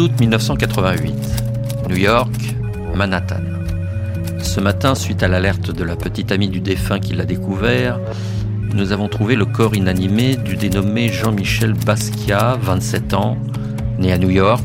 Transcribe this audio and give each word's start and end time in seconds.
août 0.00 0.12
1988, 0.18 1.14
New 1.90 1.96
York, 1.96 2.32
Manhattan. 2.94 3.42
Ce 4.42 4.58
matin, 4.58 4.94
suite 4.94 5.22
à 5.22 5.28
l'alerte 5.28 5.70
de 5.70 5.84
la 5.84 5.94
petite 5.94 6.32
amie 6.32 6.48
du 6.48 6.60
défunt 6.60 6.98
qui 6.98 7.12
l'a 7.12 7.26
découvert, 7.26 8.00
nous 8.72 8.92
avons 8.92 9.08
trouvé 9.08 9.36
le 9.36 9.44
corps 9.44 9.74
inanimé 9.74 10.36
du 10.36 10.56
dénommé 10.56 11.10
Jean-Michel 11.10 11.74
Basquiat, 11.74 12.56
27 12.62 13.12
ans, 13.12 13.36
né 13.98 14.10
à 14.10 14.16
New 14.16 14.30
York, 14.30 14.64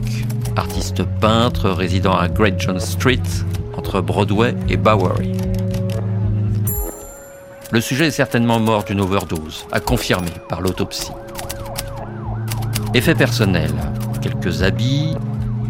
artiste 0.56 1.04
peintre 1.20 1.70
résidant 1.70 2.16
à 2.16 2.30
Great 2.30 2.56
John 2.58 2.80
Street, 2.80 3.20
entre 3.76 4.00
Broadway 4.00 4.56
et 4.70 4.78
Bowery. 4.78 5.34
Le 7.72 7.82
sujet 7.82 8.08
est 8.08 8.12
certainement 8.12 8.62
mort 8.62 8.86
d'une 8.86 9.02
overdose, 9.02 9.66
à 9.74 9.82
confirmer 9.82 10.32
par 10.48 10.62
l'autopsie. 10.62 11.12
Effet 12.94 13.16
personnel, 13.16 13.72
quelques 14.26 14.64
habits, 14.64 15.16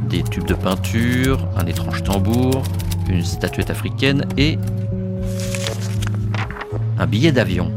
des 0.09 0.23
tubes 0.23 0.45
de 0.45 0.53
peinture, 0.53 1.45
un 1.57 1.65
étrange 1.65 2.03
tambour, 2.03 2.63
une 3.09 3.21
statuette 3.21 3.69
africaine 3.69 4.25
et 4.37 4.57
un 6.97 7.05
billet 7.05 7.33
d'avion 7.33 7.69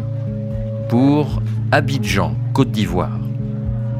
pour 0.88 1.42
Abidjan, 1.72 2.36
Côte 2.54 2.70
d'Ivoire. 2.70 3.18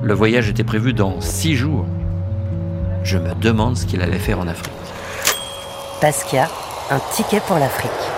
Le 0.05 0.15
voyage 0.15 0.49
était 0.49 0.63
prévu 0.63 0.93
dans 0.93 1.21
six 1.21 1.57
jours. 1.57 1.85
Je 3.03 3.19
me 3.19 3.35
demande 3.35 3.77
ce 3.77 3.85
qu'il 3.85 4.01
allait 4.01 4.21
faire 4.21 4.39
en 4.39 4.47
Afrique. 4.47 4.71
Pascal, 6.01 6.49
un 6.93 7.01
ticket 7.13 7.41
pour 7.41 7.59
l'Afrique. 7.59 8.18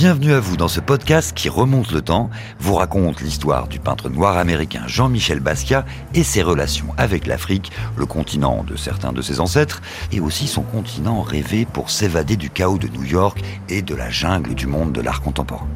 Bienvenue 0.00 0.32
à 0.32 0.40
vous 0.40 0.56
dans 0.56 0.66
ce 0.66 0.80
podcast 0.80 1.34
qui 1.34 1.50
remonte 1.50 1.92
le 1.92 2.00
temps, 2.00 2.30
vous 2.58 2.76
raconte 2.76 3.20
l'histoire 3.20 3.68
du 3.68 3.78
peintre 3.78 4.08
noir 4.08 4.38
américain 4.38 4.84
Jean-Michel 4.86 5.40
Basquiat 5.40 5.84
et 6.14 6.22
ses 6.22 6.42
relations 6.42 6.86
avec 6.96 7.26
l'Afrique, 7.26 7.70
le 7.98 8.06
continent 8.06 8.64
de 8.64 8.76
certains 8.76 9.12
de 9.12 9.20
ses 9.20 9.40
ancêtres, 9.40 9.82
et 10.10 10.20
aussi 10.20 10.48
son 10.48 10.62
continent 10.62 11.20
rêvé 11.20 11.66
pour 11.66 11.90
s'évader 11.90 12.36
du 12.36 12.48
chaos 12.48 12.78
de 12.78 12.88
New 12.88 13.04
York 13.04 13.42
et 13.68 13.82
de 13.82 13.94
la 13.94 14.08
jungle 14.08 14.54
du 14.54 14.66
monde 14.66 14.92
de 14.92 15.02
l'art 15.02 15.20
contemporain. 15.20 15.68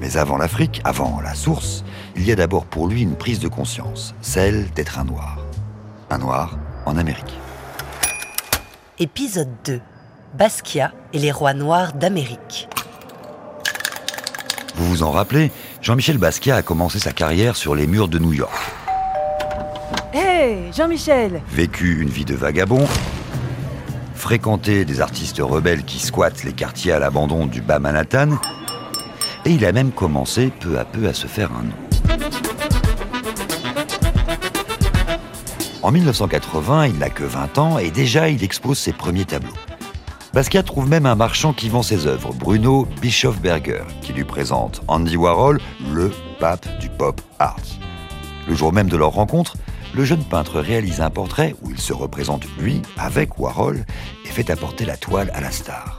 Mais 0.00 0.16
avant 0.16 0.38
l'Afrique, 0.38 0.80
avant 0.84 1.20
la 1.20 1.34
source, 1.34 1.84
il 2.16 2.24
y 2.24 2.32
a 2.32 2.34
d'abord 2.34 2.64
pour 2.64 2.88
lui 2.88 3.02
une 3.02 3.14
prise 3.14 3.40
de 3.40 3.48
conscience, 3.48 4.14
celle 4.22 4.70
d'être 4.70 4.98
un 4.98 5.04
noir. 5.04 5.36
Un 6.08 6.16
noir 6.16 6.56
en 6.86 6.96
Amérique. 6.96 7.38
Épisode 8.98 9.52
2. 9.66 9.82
Basquiat 10.32 10.92
et 11.12 11.18
les 11.18 11.30
rois 11.30 11.52
noirs 11.52 11.92
d'Amérique. 11.92 12.70
Vous 14.76 14.86
vous 14.86 15.02
en 15.02 15.10
rappelez, 15.10 15.50
Jean-Michel 15.80 16.18
Basquiat 16.18 16.56
a 16.56 16.62
commencé 16.62 16.98
sa 16.98 17.12
carrière 17.12 17.56
sur 17.56 17.74
les 17.74 17.86
murs 17.86 18.08
de 18.08 18.18
New 18.18 18.34
York. 18.34 18.52
Hé, 20.12 20.70
Jean-Michel 20.76 21.40
Vécu 21.50 22.02
une 22.02 22.10
vie 22.10 22.26
de 22.26 22.34
vagabond, 22.34 22.86
fréquenté 24.14 24.84
des 24.84 25.00
artistes 25.00 25.40
rebelles 25.40 25.84
qui 25.84 25.98
squattent 25.98 26.44
les 26.44 26.52
quartiers 26.52 26.92
à 26.92 26.98
l'abandon 26.98 27.46
du 27.46 27.62
bas 27.62 27.78
Manhattan, 27.78 28.38
et 29.46 29.50
il 29.50 29.64
a 29.64 29.72
même 29.72 29.92
commencé 29.92 30.52
peu 30.60 30.78
à 30.78 30.84
peu 30.84 31.08
à 31.08 31.14
se 31.14 31.26
faire 31.26 31.50
un 31.52 31.62
nom. 31.62 32.18
En 35.82 35.92
1980, 35.92 36.86
il 36.86 36.98
n'a 36.98 37.08
que 37.08 37.24
20 37.24 37.58
ans 37.58 37.78
et 37.78 37.90
déjà 37.90 38.28
il 38.28 38.42
expose 38.44 38.76
ses 38.76 38.92
premiers 38.92 39.24
tableaux. 39.24 39.52
Basquiat 40.36 40.64
trouve 40.64 40.86
même 40.86 41.06
un 41.06 41.14
marchand 41.14 41.54
qui 41.54 41.70
vend 41.70 41.82
ses 41.82 42.06
œuvres, 42.06 42.34
Bruno 42.34 42.86
Bischofberger, 43.00 43.84
qui 44.02 44.12
lui 44.12 44.24
présente 44.24 44.82
Andy 44.86 45.16
Warhol, 45.16 45.62
le 45.94 46.12
pape 46.38 46.68
du 46.78 46.90
pop 46.90 47.22
art. 47.38 47.56
Le 48.46 48.54
jour 48.54 48.70
même 48.70 48.90
de 48.90 48.98
leur 48.98 49.12
rencontre, 49.12 49.56
le 49.94 50.04
jeune 50.04 50.22
peintre 50.22 50.60
réalise 50.60 51.00
un 51.00 51.08
portrait 51.08 51.54
où 51.62 51.70
il 51.70 51.80
se 51.80 51.94
représente 51.94 52.44
lui 52.58 52.82
avec 52.98 53.38
Warhol 53.38 53.86
et 54.26 54.28
fait 54.28 54.50
apporter 54.50 54.84
la 54.84 54.98
toile 54.98 55.30
à 55.32 55.40
la 55.40 55.50
star. 55.50 55.96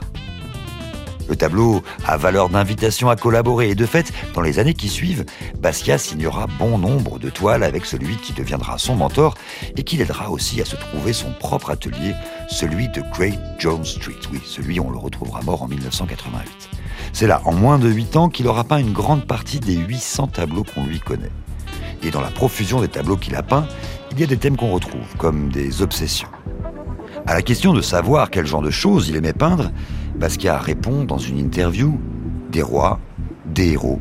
Le 1.28 1.36
tableau 1.36 1.82
a 2.06 2.16
valeur 2.16 2.48
d'invitation 2.48 3.10
à 3.10 3.16
collaborer 3.16 3.70
et 3.70 3.74
de 3.74 3.84
fait, 3.84 4.12
dans 4.34 4.40
les 4.40 4.58
années 4.58 4.74
qui 4.74 4.88
suivent, 4.88 5.26
Basquiat 5.60 5.98
signera 5.98 6.46
bon 6.58 6.78
nombre 6.78 7.18
de 7.18 7.28
toiles 7.28 7.62
avec 7.62 7.84
celui 7.84 8.16
qui 8.16 8.32
deviendra 8.32 8.78
son 8.78 8.96
mentor 8.96 9.34
et 9.76 9.82
qui 9.82 9.96
l'aidera 9.96 10.30
aussi 10.30 10.60
à 10.62 10.64
se 10.64 10.76
trouver 10.76 11.12
son 11.12 11.30
propre 11.32 11.70
atelier, 11.70 12.14
celui 12.48 12.88
de 12.88 13.02
Great 13.12 13.38
John 13.58 13.84
Street. 13.84 14.14
Oui, 14.32 14.40
celui 14.44 14.80
on 14.80 14.90
le 14.90 14.98
retrouvera 14.98 15.42
mort 15.42 15.62
en 15.62 15.68
1988. 15.68 16.70
C'est 17.12 17.26
là, 17.26 17.42
en 17.44 17.52
moins 17.52 17.78
de 17.78 17.88
8 17.88 18.16
ans, 18.16 18.28
qu'il 18.30 18.48
aura 18.48 18.64
peint 18.64 18.78
une 18.78 18.92
grande 18.92 19.26
partie 19.26 19.60
des 19.60 19.76
800 19.76 20.28
tableaux 20.28 20.64
qu'on 20.64 20.84
lui 20.84 21.00
connaît. 21.00 21.32
Et 22.02 22.10
dans 22.10 22.20
la 22.20 22.30
profusion 22.30 22.80
des 22.80 22.88
tableaux 22.88 23.16
qu'il 23.16 23.34
a 23.34 23.42
peints, 23.42 23.66
il 24.12 24.20
y 24.20 24.22
a 24.22 24.26
des 24.26 24.36
thèmes 24.36 24.56
qu'on 24.56 24.72
retrouve, 24.72 25.16
comme 25.18 25.50
des 25.50 25.82
obsessions. 25.82 26.28
À 27.26 27.34
la 27.34 27.42
question 27.42 27.74
de 27.74 27.82
savoir 27.82 28.30
quel 28.30 28.46
genre 28.46 28.62
de 28.62 28.70
choses 28.70 29.08
il 29.08 29.16
aimait 29.16 29.32
peindre, 29.32 29.70
Basquiat 30.18 30.58
répond 30.58 31.04
dans 31.04 31.18
une 31.18 31.38
interview 31.38 31.98
Des 32.50 32.62
rois, 32.62 32.98
des 33.46 33.72
héros 33.72 34.00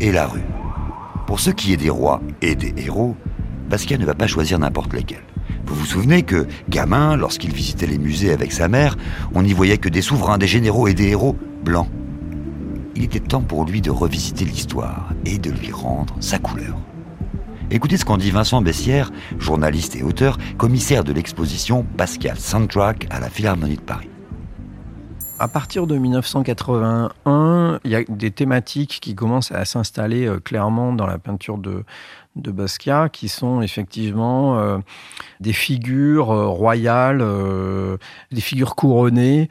et 0.00 0.12
la 0.12 0.26
rue. 0.26 0.44
Pour 1.26 1.40
ce 1.40 1.50
qui 1.50 1.72
est 1.72 1.76
des 1.76 1.90
rois 1.90 2.20
et 2.40 2.54
des 2.54 2.72
héros, 2.76 3.16
Basquiat 3.68 3.98
ne 3.98 4.06
va 4.06 4.14
pas 4.14 4.28
choisir 4.28 4.60
n'importe 4.60 4.92
lesquels. 4.92 5.24
Vous 5.66 5.74
vous 5.74 5.86
souvenez 5.86 6.22
que, 6.22 6.46
gamin, 6.68 7.16
lorsqu'il 7.16 7.52
visitait 7.52 7.88
les 7.88 7.98
musées 7.98 8.32
avec 8.32 8.52
sa 8.52 8.68
mère, 8.68 8.96
on 9.34 9.42
n'y 9.42 9.52
voyait 9.52 9.78
que 9.78 9.88
des 9.88 10.02
souverains, 10.02 10.38
des 10.38 10.46
généraux 10.46 10.86
et 10.86 10.94
des 10.94 11.08
héros 11.08 11.36
blancs. 11.64 11.88
Il 12.94 13.02
était 13.02 13.18
temps 13.18 13.42
pour 13.42 13.64
lui 13.64 13.80
de 13.80 13.90
revisiter 13.90 14.44
l'histoire 14.44 15.12
et 15.24 15.38
de 15.38 15.50
lui 15.50 15.72
rendre 15.72 16.14
sa 16.20 16.38
couleur. 16.38 16.76
Écoutez 17.72 17.96
ce 17.96 18.04
qu'en 18.04 18.18
dit 18.18 18.30
Vincent 18.30 18.62
Bessières, 18.62 19.10
journaliste 19.40 19.96
et 19.96 20.04
auteur, 20.04 20.38
commissaire 20.56 21.02
de 21.02 21.12
l'exposition 21.12 21.84
Pascal 21.96 22.38
Soundtrack 22.38 23.08
à 23.10 23.18
la 23.18 23.28
Philharmonie 23.28 23.76
de 23.76 23.80
Paris. 23.80 24.10
À 25.38 25.48
partir 25.48 25.86
de 25.86 25.98
1981, 25.98 27.80
il 27.84 27.90
y 27.90 27.94
a 27.94 28.02
des 28.08 28.30
thématiques 28.30 29.00
qui 29.02 29.14
commencent 29.14 29.52
à 29.52 29.66
s'installer 29.66 30.26
euh, 30.26 30.40
clairement 30.40 30.94
dans 30.94 31.06
la 31.06 31.18
peinture 31.18 31.58
de, 31.58 31.84
de 32.36 32.50
Basquiat, 32.50 33.08
qui 33.08 33.28
sont 33.28 33.60
effectivement 33.62 34.58
euh, 34.58 34.78
des 35.40 35.52
figures 35.52 36.30
euh, 36.30 36.46
royales, 36.46 37.24
des 38.30 38.40
figures 38.40 38.76
couronnées, 38.76 39.48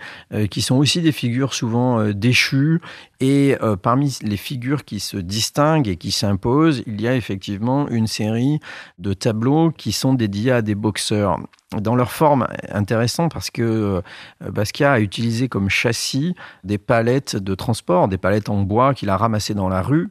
qui 0.49 0.61
sont 0.61 0.75
aussi 0.75 1.01
des 1.01 1.11
figures 1.11 1.53
souvent 1.53 2.11
déchues. 2.11 2.81
Et 3.19 3.55
parmi 3.81 4.17
les 4.21 4.37
figures 4.37 4.85
qui 4.85 4.99
se 4.99 5.17
distinguent 5.17 5.87
et 5.87 5.95
qui 5.97 6.11
s'imposent, 6.11 6.83
il 6.85 7.01
y 7.01 7.07
a 7.07 7.15
effectivement 7.15 7.87
une 7.89 8.07
série 8.07 8.59
de 8.99 9.13
tableaux 9.13 9.71
qui 9.71 9.91
sont 9.91 10.13
dédiés 10.13 10.51
à 10.51 10.61
des 10.61 10.75
boxeurs 10.75 11.39
dans 11.81 11.95
leur 11.95 12.11
forme 12.11 12.47
intéressante 12.69 13.33
parce 13.33 13.49
que 13.49 14.01
euh, 14.41 14.51
Basquiat 14.51 14.93
a 14.93 14.99
utilisé 14.99 15.49
comme 15.49 15.69
châssis 15.69 16.35
des 16.63 16.77
palettes 16.77 17.35
de 17.35 17.55
transport, 17.55 18.07
des 18.07 18.17
palettes 18.17 18.49
en 18.49 18.61
bois 18.61 18.93
qu'il 18.93 19.09
a 19.09 19.17
ramassées 19.17 19.53
dans 19.53 19.69
la 19.69 19.81
rue. 19.81 20.09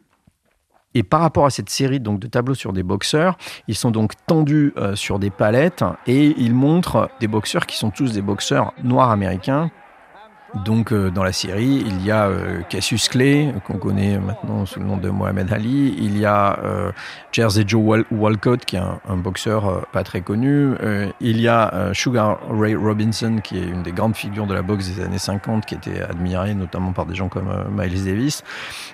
Et 0.95 1.03
par 1.03 1.21
rapport 1.21 1.47
à 1.47 1.51
cette 1.51 1.71
série 1.71 2.01
donc, 2.01 2.21
de 2.21 2.27
tableaux 2.27 2.55
sur 2.55 2.73
des 2.73 2.83
boxeurs, 2.83 3.37
ils 3.69 3.75
sont 3.75 3.91
donc 3.91 4.13
tendus 4.27 4.73
euh, 4.77 4.95
sur 4.95 5.19
des 5.19 5.31
palettes 5.31 5.85
et 6.07 6.35
ils 6.39 6.55
montrent 6.55 7.11
des 7.21 7.29
boxeurs 7.29 7.67
qui 7.67 7.77
sont 7.77 7.91
tous 7.91 8.13
des 8.13 8.23
boxeurs 8.23 8.73
noirs 8.83 9.11
américains 9.11 9.71
donc, 10.63 10.93
euh, 10.93 11.11
dans 11.11 11.25
la 11.25 11.33
série, 11.33 11.83
il 11.85 12.05
y 12.05 12.13
a 12.13 12.27
euh, 12.27 12.61
Cassius 12.69 13.09
Clay, 13.09 13.53
qu'on 13.67 13.79
connaît 13.79 14.19
maintenant 14.19 14.67
sous 14.67 14.79
le 14.79 14.87
nom 14.87 14.97
de 14.97 15.11
Mohamed 15.11 15.53
Ali. 15.53 15.95
Il 15.99 16.17
y 16.17 16.25
a 16.25 16.59
euh, 16.63 16.93
Jersey 17.33 17.65
Joe 17.67 18.05
Walcott, 18.13 18.65
qui 18.65 18.77
est 18.77 18.81
un, 18.81 19.17
boxeur 19.17 19.87
pas 19.93 20.05
très 20.05 20.21
connu. 20.21 20.75
il 21.21 21.41
y 21.41 21.49
a 21.49 21.91
Sugar 21.93 22.39
Ray 22.51 22.75
Robinson, 22.75 23.39
qui 23.43 23.59
est 23.59 23.65
une 23.65 23.83
des 23.83 23.93
grandes 23.93 24.17
figures 24.17 24.47
de 24.47 24.55
la 24.55 24.63
boxe 24.63 24.89
des 24.91 25.03
années 25.03 25.19
50, 25.19 25.65
qui 25.65 25.75
était 25.75 26.03
admirée 26.03 26.55
notamment 26.55 26.93
par 26.93 27.07
des 27.07 27.15
gens 27.15 27.29
comme 27.29 27.49
Miles 27.77 28.05
Davis. 28.05 28.45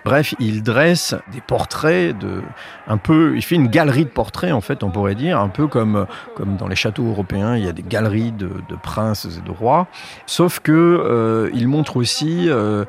Bref, 0.04 0.34
il 0.38 0.62
dresse 0.62 1.14
des 1.32 1.40
portraits 1.40 2.16
de, 2.16 2.42
un 2.86 2.96
peu, 2.96 3.34
il 3.36 3.42
fait 3.42 3.56
une 3.56 3.68
galerie 3.68 4.04
de 4.04 4.10
portraits, 4.10 4.52
en 4.52 4.60
fait, 4.60 4.84
on 4.84 4.90
pourrait 4.90 5.14
dire, 5.14 5.40
un 5.40 5.48
peu 5.48 5.66
comme, 5.66 6.06
comme 6.36 6.56
dans 6.56 6.68
les 6.68 6.76
châteaux 6.76 7.08
européens, 7.08 7.56
il 7.56 7.64
y 7.64 7.68
a 7.68 7.72
des 7.72 7.82
galeries 7.82 8.32
de 8.32 8.76
princes 8.82 9.26
et 9.26 9.40
de 9.40 9.50
rois. 9.50 9.88
Sauf 10.26 10.60
que 10.60 11.49
il 11.54 11.68
montre 11.68 11.96
aussi 11.96 12.48
euh, 12.48 12.84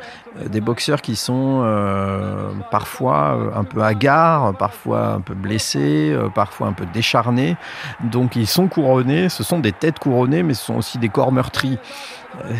des 0.47 0.61
boxeurs 0.61 1.01
qui 1.01 1.15
sont 1.15 1.61
euh, 1.63 2.51
parfois 2.71 3.35
euh, 3.35 3.59
un 3.59 3.63
peu 3.63 3.81
hagards, 3.81 4.55
parfois 4.55 5.13
un 5.13 5.21
peu 5.21 5.33
blessés, 5.33 6.15
parfois 6.33 6.67
un 6.67 6.73
peu 6.73 6.85
décharnés. 6.85 7.57
Donc 8.01 8.35
ils 8.35 8.47
sont 8.47 8.67
couronnés, 8.67 9.29
ce 9.29 9.43
sont 9.43 9.59
des 9.59 9.73
têtes 9.73 9.99
couronnées, 9.99 10.43
mais 10.43 10.53
ce 10.53 10.65
sont 10.65 10.75
aussi 10.75 10.97
des 10.97 11.09
corps 11.09 11.31
meurtris. 11.31 11.77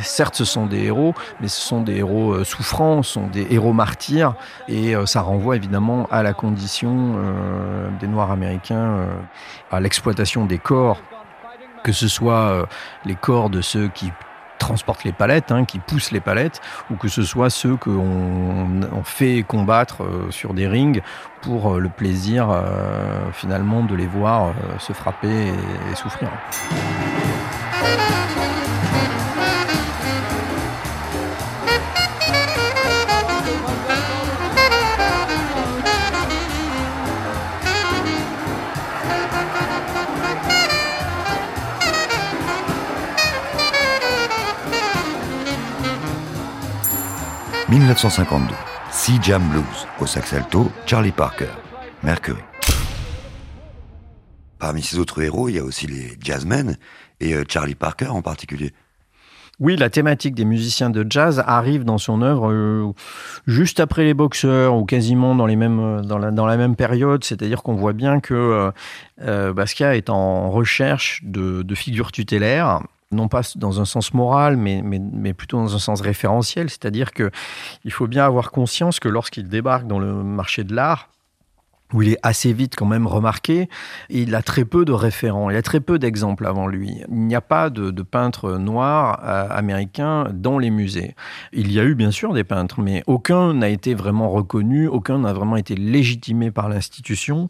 Certes, 0.03 0.35
ce 0.35 0.43
sont 0.43 0.65
des 0.65 0.83
héros, 0.83 1.15
mais 1.39 1.47
ce 1.47 1.61
sont 1.61 1.81
des 1.81 1.97
héros 1.97 2.43
souffrants, 2.43 3.03
ce 3.03 3.13
sont 3.13 3.27
des 3.27 3.47
héros 3.51 3.71
martyrs, 3.71 4.33
et 4.67 4.93
ça 5.05 5.21
renvoie 5.21 5.55
évidemment 5.55 6.07
à 6.11 6.23
la 6.23 6.33
condition 6.33 7.15
des 8.01 8.07
Noirs 8.07 8.31
américains, 8.31 8.97
à 9.71 9.79
l'exploitation 9.79 10.45
des 10.45 10.57
corps, 10.57 11.01
que 11.85 11.93
ce 11.93 12.09
soit 12.09 12.67
les 13.05 13.15
corps 13.15 13.49
de 13.49 13.61
ceux 13.61 13.87
qui 13.87 14.11
transportent 14.61 15.03
les 15.03 15.11
palettes, 15.11 15.51
hein, 15.51 15.65
qui 15.65 15.79
poussent 15.79 16.11
les 16.11 16.19
palettes, 16.19 16.61
ou 16.91 16.95
que 16.95 17.07
ce 17.07 17.23
soit 17.23 17.49
ceux 17.49 17.75
qu'on 17.75 19.03
fait 19.03 19.43
combattre 19.45 20.03
euh, 20.03 20.29
sur 20.29 20.53
des 20.53 20.67
rings 20.67 21.01
pour 21.41 21.73
euh, 21.73 21.79
le 21.79 21.89
plaisir 21.89 22.63
finalement 23.33 23.83
de 23.83 23.95
les 23.95 24.05
voir 24.07 24.53
se 24.79 24.93
frapper 24.93 25.27
et 25.27 25.95
souffrir. 25.95 26.29
1952. 47.71 48.53
Sea 48.91 49.17
Jam 49.21 49.41
Blues, 49.47 49.87
au 50.01 50.05
sax 50.05 50.33
alto, 50.33 50.69
Charlie 50.85 51.13
Parker, 51.13 51.47
Mercury. 52.03 52.41
Parmi 54.59 54.81
ces 54.81 54.99
autres 54.99 55.21
héros, 55.21 55.47
il 55.47 55.55
y 55.55 55.59
a 55.59 55.63
aussi 55.63 55.87
les 55.87 56.17
jazzmen, 56.19 56.75
et 57.21 57.33
euh, 57.33 57.45
Charlie 57.47 57.75
Parker 57.75 58.07
en 58.07 58.21
particulier. 58.21 58.73
Oui, 59.61 59.77
la 59.77 59.89
thématique 59.89 60.35
des 60.35 60.43
musiciens 60.43 60.89
de 60.89 61.05
jazz 61.09 61.41
arrive 61.47 61.85
dans 61.85 61.97
son 61.97 62.21
œuvre 62.21 62.51
euh, 62.51 62.91
juste 63.47 63.79
après 63.79 64.03
les 64.03 64.13
boxeurs 64.13 64.75
ou 64.75 64.83
quasiment 64.83 65.33
dans, 65.33 65.45
les 65.45 65.55
mêmes, 65.55 65.79
euh, 65.79 66.01
dans, 66.01 66.17
la, 66.17 66.31
dans 66.31 66.45
la 66.45 66.57
même 66.57 66.75
période. 66.75 67.23
C'est-à-dire 67.23 67.63
qu'on 67.63 67.75
voit 67.75 67.93
bien 67.93 68.19
que 68.19 68.73
Basquiat 69.17 69.95
est 69.95 70.09
en 70.09 70.51
recherche 70.51 71.21
de, 71.23 71.61
de 71.61 71.75
figures 71.75 72.11
tutélaires 72.11 72.81
non 73.11 73.27
pas 73.27 73.41
dans 73.55 73.81
un 73.81 73.85
sens 73.85 74.13
moral, 74.13 74.57
mais, 74.57 74.81
mais, 74.83 75.33
plutôt 75.33 75.57
dans 75.57 75.75
un 75.75 75.79
sens 75.79 76.01
référentiel. 76.01 76.69
C'est-à-dire 76.69 77.11
qu'il 77.11 77.91
faut 77.91 78.07
bien 78.07 78.25
avoir 78.25 78.51
conscience 78.51 78.99
que 78.99 79.09
lorsqu'il 79.09 79.47
débarque 79.47 79.87
dans 79.87 79.99
le 79.99 80.13
marché 80.23 80.63
de 80.63 80.73
l'art, 80.73 81.09
où 81.93 82.01
il 82.01 82.09
est 82.09 82.19
assez 82.23 82.53
vite 82.53 82.75
quand 82.75 82.85
même 82.85 83.07
remarqué. 83.07 83.69
il 84.09 84.33
a 84.35 84.41
très 84.41 84.65
peu 84.65 84.85
de 84.85 84.91
référents, 84.91 85.49
il 85.49 85.55
a 85.55 85.61
très 85.61 85.79
peu 85.79 85.99
d'exemples 85.99 86.45
avant 86.45 86.67
lui. 86.67 87.01
Il 87.09 87.21
n'y 87.27 87.35
a 87.35 87.41
pas 87.41 87.69
de, 87.69 87.91
de 87.91 88.01
peintres 88.01 88.57
noirs 88.57 89.19
euh, 89.23 89.47
américains 89.49 90.27
dans 90.33 90.57
les 90.57 90.69
musées. 90.69 91.15
Il 91.53 91.71
y 91.71 91.79
a 91.79 91.83
eu 91.83 91.95
bien 91.95 92.11
sûr 92.11 92.33
des 92.33 92.43
peintres, 92.43 92.81
mais 92.81 93.03
aucun 93.07 93.53
n'a 93.53 93.69
été 93.69 93.93
vraiment 93.93 94.29
reconnu, 94.29 94.87
aucun 94.87 95.19
n'a 95.19 95.33
vraiment 95.33 95.57
été 95.57 95.75
légitimé 95.75 96.51
par 96.51 96.69
l'institution. 96.69 97.47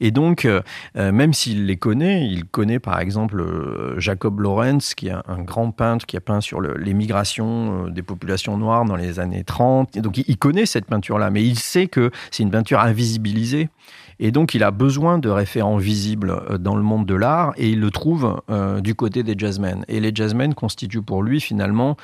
Et 0.00 0.10
donc, 0.10 0.44
euh, 0.44 0.62
euh, 0.96 1.12
même 1.12 1.32
s'il 1.32 1.66
les 1.66 1.76
connaît, 1.76 2.26
il 2.26 2.44
connaît 2.44 2.78
par 2.78 3.00
exemple 3.00 3.44
Jacob 3.98 4.40
Lawrence, 4.40 4.94
qui 4.94 5.08
est 5.08 5.12
un, 5.12 5.42
grand 5.46 5.70
peintre 5.70 6.06
qui 6.06 6.16
a 6.16 6.20
peint 6.20 6.40
sur 6.40 6.60
l'émigration 6.60 7.88
des 7.88 8.02
populations 8.02 8.56
noires 8.56 8.84
dans 8.84 8.96
les 8.96 9.20
années 9.20 9.44
30. 9.44 9.96
Et 9.96 10.00
donc, 10.00 10.18
il 10.18 10.38
connaît 10.38 10.66
cette 10.66 10.86
peinture-là, 10.86 11.30
mais 11.30 11.44
il 11.44 11.58
sait 11.58 11.86
que 11.86 12.10
c'est 12.30 12.42
une 12.42 12.50
peinture 12.50 12.80
invisibilisée 12.80 13.68
et 14.18 14.30
donc, 14.30 14.54
il 14.54 14.62
a 14.62 14.70
besoin 14.70 15.18
de 15.18 15.28
référents 15.28 15.76
visibles 15.76 16.30
euh, 16.30 16.58
dans 16.58 16.76
le 16.76 16.82
monde 16.82 17.06
de 17.06 17.14
l'art 17.14 17.52
et 17.56 17.68
il 17.68 17.80
le 17.80 17.90
trouve 17.90 18.40
euh, 18.50 18.80
du 18.80 18.94
côté 18.94 19.22
des 19.22 19.34
jazzmen. 19.36 19.84
Et 19.88 20.00
les 20.00 20.12
jazzmen 20.14 20.54
constituent 20.54 21.02
pour 21.02 21.22
lui 21.22 21.40
finalement 21.40 21.96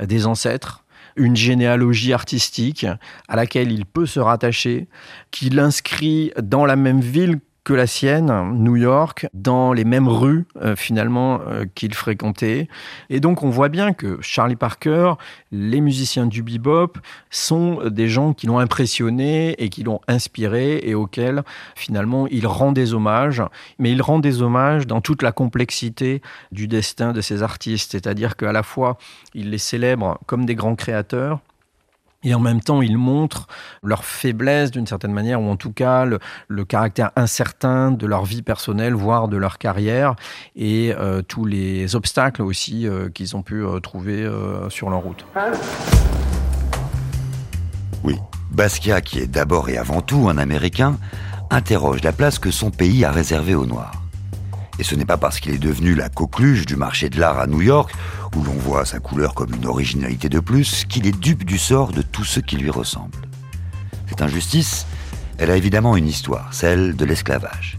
des 0.00 0.26
ancêtres 0.26 0.84
une 1.16 1.34
généalogie 1.34 2.12
artistique 2.12 2.86
à 3.28 3.36
laquelle 3.36 3.72
il 3.72 3.86
peut 3.86 4.06
se 4.06 4.20
rattacher, 4.20 4.86
qu'il 5.30 5.58
inscrit 5.58 6.30
dans 6.42 6.66
la 6.66 6.76
même 6.76 7.00
ville 7.00 7.40
que 7.66 7.74
la 7.74 7.88
sienne, 7.88 8.32
New 8.52 8.76
York, 8.76 9.26
dans 9.34 9.72
les 9.72 9.84
mêmes 9.84 10.06
rues 10.06 10.44
euh, 10.62 10.76
finalement 10.76 11.40
euh, 11.48 11.64
qu'il 11.74 11.94
fréquentait. 11.94 12.68
Et 13.10 13.18
donc 13.18 13.42
on 13.42 13.50
voit 13.50 13.68
bien 13.68 13.92
que 13.92 14.18
Charlie 14.20 14.54
Parker, 14.54 15.14
les 15.50 15.80
musiciens 15.80 16.26
du 16.26 16.44
bebop, 16.44 16.96
sont 17.28 17.80
des 17.90 18.08
gens 18.08 18.34
qui 18.34 18.46
l'ont 18.46 18.60
impressionné 18.60 19.60
et 19.60 19.68
qui 19.68 19.82
l'ont 19.82 20.00
inspiré 20.06 20.78
et 20.84 20.94
auxquels 20.94 21.42
finalement 21.74 22.28
il 22.28 22.46
rend 22.46 22.70
des 22.70 22.94
hommages. 22.94 23.42
Mais 23.80 23.90
il 23.90 24.00
rend 24.00 24.20
des 24.20 24.42
hommages 24.42 24.86
dans 24.86 25.00
toute 25.00 25.22
la 25.22 25.32
complexité 25.32 26.22
du 26.52 26.68
destin 26.68 27.12
de 27.12 27.20
ces 27.20 27.42
artistes, 27.42 27.90
c'est-à-dire 27.90 28.36
qu'à 28.36 28.52
la 28.52 28.62
fois 28.62 28.96
il 29.34 29.50
les 29.50 29.58
célèbre 29.58 30.20
comme 30.26 30.46
des 30.46 30.54
grands 30.54 30.76
créateurs, 30.76 31.40
et 32.26 32.34
en 32.34 32.40
même 32.40 32.60
temps, 32.60 32.82
ils 32.82 32.98
montrent 32.98 33.46
leur 33.84 34.04
faiblesse 34.04 34.72
d'une 34.72 34.88
certaine 34.88 35.12
manière, 35.12 35.40
ou 35.40 35.48
en 35.48 35.54
tout 35.54 35.70
cas 35.70 36.04
le, 36.04 36.18
caractère 36.64 37.12
incertain 37.14 37.92
de 37.92 38.04
leur 38.04 38.24
vie 38.24 38.42
personnelle, 38.42 38.94
voire 38.94 39.28
de 39.28 39.36
leur 39.36 39.58
carrière, 39.58 40.16
et 40.56 40.92
euh, 40.98 41.22
tous 41.22 41.44
les 41.44 41.94
obstacles 41.94 42.42
aussi 42.42 42.88
euh, 42.88 43.08
qu'ils 43.10 43.36
ont 43.36 43.42
pu 43.42 43.64
euh, 43.64 43.78
trouver 43.78 44.28
sur 44.70 44.90
leur 44.90 45.00
route. 45.00 45.24
Oui, 48.02 48.16
Basquiat, 48.50 49.02
qui 49.02 49.20
est 49.20 49.28
d'abord 49.28 49.68
et 49.68 49.78
avant 49.78 50.00
tout 50.00 50.28
un 50.28 50.36
Américain, 50.36 50.98
interroge 51.50 52.02
la 52.02 52.12
place 52.12 52.40
que 52.40 52.50
son 52.50 52.72
pays 52.72 53.04
a 53.04 53.12
réservée 53.12 53.54
aux 53.54 53.66
Noirs. 53.66 54.05
Et 54.78 54.84
ce 54.84 54.94
n'est 54.94 55.06
pas 55.06 55.16
parce 55.16 55.40
qu'il 55.40 55.54
est 55.54 55.58
devenu 55.58 55.94
la 55.94 56.08
coqueluche 56.08 56.66
du 56.66 56.76
marché 56.76 57.08
de 57.08 57.18
l'art 57.18 57.38
à 57.38 57.46
New 57.46 57.62
York, 57.62 57.94
où 58.34 58.42
l'on 58.42 58.52
voit 58.52 58.84
sa 58.84 58.98
couleur 58.98 59.34
comme 59.34 59.54
une 59.54 59.66
originalité 59.66 60.28
de 60.28 60.40
plus, 60.40 60.84
qu'il 60.84 61.06
est 61.06 61.18
dupe 61.18 61.44
du 61.44 61.58
sort 61.58 61.92
de 61.92 62.02
tous 62.02 62.24
ceux 62.24 62.42
qui 62.42 62.56
lui 62.56 62.70
ressemblent. 62.70 63.26
Cette 64.08 64.22
injustice, 64.22 64.86
elle 65.38 65.50
a 65.50 65.56
évidemment 65.56 65.96
une 65.96 66.06
histoire, 66.06 66.52
celle 66.52 66.94
de 66.94 67.04
l'esclavage. 67.04 67.78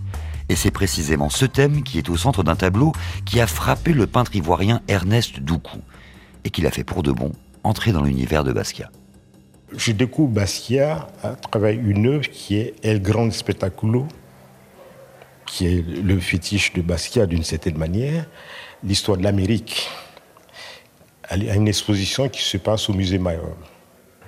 Et 0.50 0.56
c'est 0.56 0.72
précisément 0.72 1.30
ce 1.30 1.46
thème 1.46 1.84
qui 1.84 1.98
est 1.98 2.10
au 2.10 2.18
centre 2.18 2.44
d'un 2.44 2.56
tableau 2.56 2.94
qui 3.26 3.40
a 3.42 3.48
frappé 3.48 3.94
le 3.94 4.08
peintre 4.08 4.36
ivoirien 4.36 4.82
Ernest 4.88 5.40
Doucou, 5.40 5.80
et 6.46 6.50
qui 6.50 6.62
l'a 6.62 6.72
fait 6.72 6.84
pour 6.84 7.04
de 7.04 7.12
bon 7.12 7.34
entrer 7.64 7.92
dans 7.92 8.04
l'univers 8.04 8.44
de 8.44 8.54
Basquiat. 8.54 8.90
Je 9.76 9.92
découvre 9.92 10.30
Basquiat 10.30 11.08
à 11.22 11.36
une 11.70 12.08
œuvre 12.08 12.30
qui 12.30 12.56
est 12.56 12.76
El 12.84 13.02
Grande 13.02 13.34
Spettaculo, 13.34 14.08
qui 15.48 15.66
est 15.66 15.82
le 15.82 16.20
fétiche 16.20 16.74
de 16.74 16.82
Basquiat 16.82 17.26
d'une 17.26 17.44
certaine 17.44 17.78
manière, 17.78 18.26
l'histoire 18.84 19.18
de 19.18 19.24
l'Amérique. 19.24 19.90
A 21.30 21.36
une 21.36 21.68
exposition 21.68 22.30
qui 22.30 22.42
se 22.42 22.58
passe 22.58 22.90
au 22.90 22.94
musée 22.94 23.18
Mayol. 23.18 23.56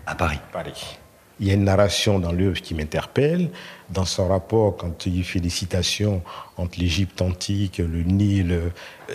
À 0.06 0.16
Paris. 0.16 0.40
Paris. 0.52 0.98
Il 1.40 1.48
y 1.48 1.52
a 1.52 1.54
une 1.54 1.64
narration 1.64 2.20
dans 2.20 2.34
l'œuvre 2.34 2.60
qui 2.62 2.74
m'interpelle. 2.74 3.50
Dans 3.90 4.04
son 4.04 4.28
rapport, 4.28 4.76
quand 4.76 5.06
il 5.06 5.24
fait 5.24 5.40
des 5.40 5.50
citations 5.50 6.22
entre 6.58 6.80
l'Égypte 6.80 7.22
antique, 7.22 7.78
le 7.78 8.04
Nil 8.04 8.60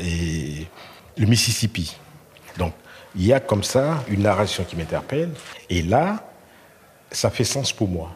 et 0.01 0.67
le 1.19 1.27
Mississippi. 1.27 1.97
Donc, 2.57 2.73
il 3.17 3.27
y 3.27 3.33
a 3.33 3.41
comme 3.41 3.63
ça 3.63 4.03
une 4.09 4.23
narration 4.23 4.65
qui 4.65 4.77
m'interpelle. 4.77 5.31
Et 5.69 5.83
là, 5.83 6.27
ça 7.11 7.31
fait 7.31 7.45
sens 7.45 7.73
pour 7.73 7.89
moi. 7.89 8.13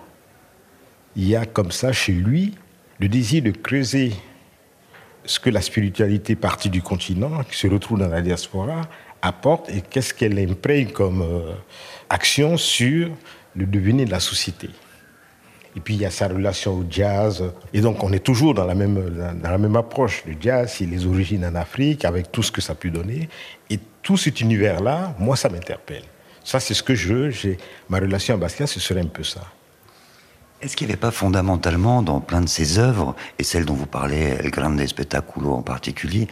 Il 1.14 1.28
y 1.28 1.37
a 1.37 1.45
comme 1.45 1.71
ça 1.71 1.92
chez 1.92 2.12
lui 2.12 2.54
le 2.99 3.09
désir 3.09 3.43
de 3.43 3.50
creuser 3.50 4.12
ce 5.25 5.38
que 5.38 5.50
la 5.50 5.61
spiritualité 5.61 6.37
partie 6.37 6.71
du 6.71 6.83
continent, 6.83 7.43
qui 7.45 7.57
se 7.57 7.67
retrouve 7.67 7.99
dans 7.99 8.09
la 8.09 8.23
diaspora, 8.23 8.83
apporte 9.21 9.69
et 9.69 9.83
qu'est-ce 9.83 10.14
qu'elle 10.14 10.38
imprègne 10.38 10.90
comme 10.90 11.23
euh, 11.23 11.52
action 12.09 12.57
sur 12.57 13.11
le 13.55 13.67
devenir 13.67 14.07
de 14.07 14.11
la 14.11 14.21
société. 14.21 14.71
Et 15.76 15.81
puis 15.81 15.95
il 15.95 16.00
y 16.00 16.07
a 16.07 16.11
sa 16.11 16.28
relation 16.28 16.75
au 16.75 16.85
jazz. 16.88 17.45
Et 17.73 17.81
donc 17.81 18.02
on 18.02 18.12
est 18.12 18.25
toujours 18.25 18.55
dans 18.55 18.64
la 18.64 18.75
même, 18.75 18.95
dans 19.43 19.50
la 19.50 19.59
même 19.59 19.76
approche. 19.76 20.25
Le 20.26 20.35
jazz, 20.40 20.75
c'est 20.76 20.87
les 20.87 21.07
origines 21.07 21.45
en 21.45 21.55
Afrique, 21.55 22.05
avec 22.05 22.33
tout 22.33 22.43
ce 22.43 22.50
que 22.50 22.61
ça 22.61 22.75
peut 22.75 22.90
donner. 22.90 23.28
Et 23.71 23.78
tout 24.02 24.17
cet 24.17 24.40
univers-là, 24.40 25.14
moi, 25.19 25.37
ça 25.37 25.49
m'interpelle. 25.49 26.05
Ça, 26.43 26.61
c'est 26.61 26.75
ce 26.75 26.83
que 26.83 26.95
je 26.95 27.12
veux. 27.12 27.57
Ma 27.88 27.99
relation 27.99 28.35
à 28.35 28.38
Basquiat, 28.38 28.67
ce 28.67 28.81
serait 28.81 29.02
un 29.02 29.07
peu 29.07 29.23
ça. 29.23 29.43
Est-ce 30.60 30.76
qu'il 30.76 30.88
n'y 30.88 30.92
avait 30.92 31.00
pas 31.00 31.12
fondamentalement 31.12 32.02
dans 32.02 32.20
plein 32.20 32.40
de 32.40 32.48
ses 32.48 32.80
œuvres, 32.80 33.14
et 33.38 33.44
celle 33.44 33.64
dont 33.64 33.74
vous 33.74 33.86
parlez, 33.86 34.36
El 34.40 34.50
Grande 34.50 34.84
Spettaculo 34.84 35.52
en 35.52 35.62
particulier, 35.62 36.26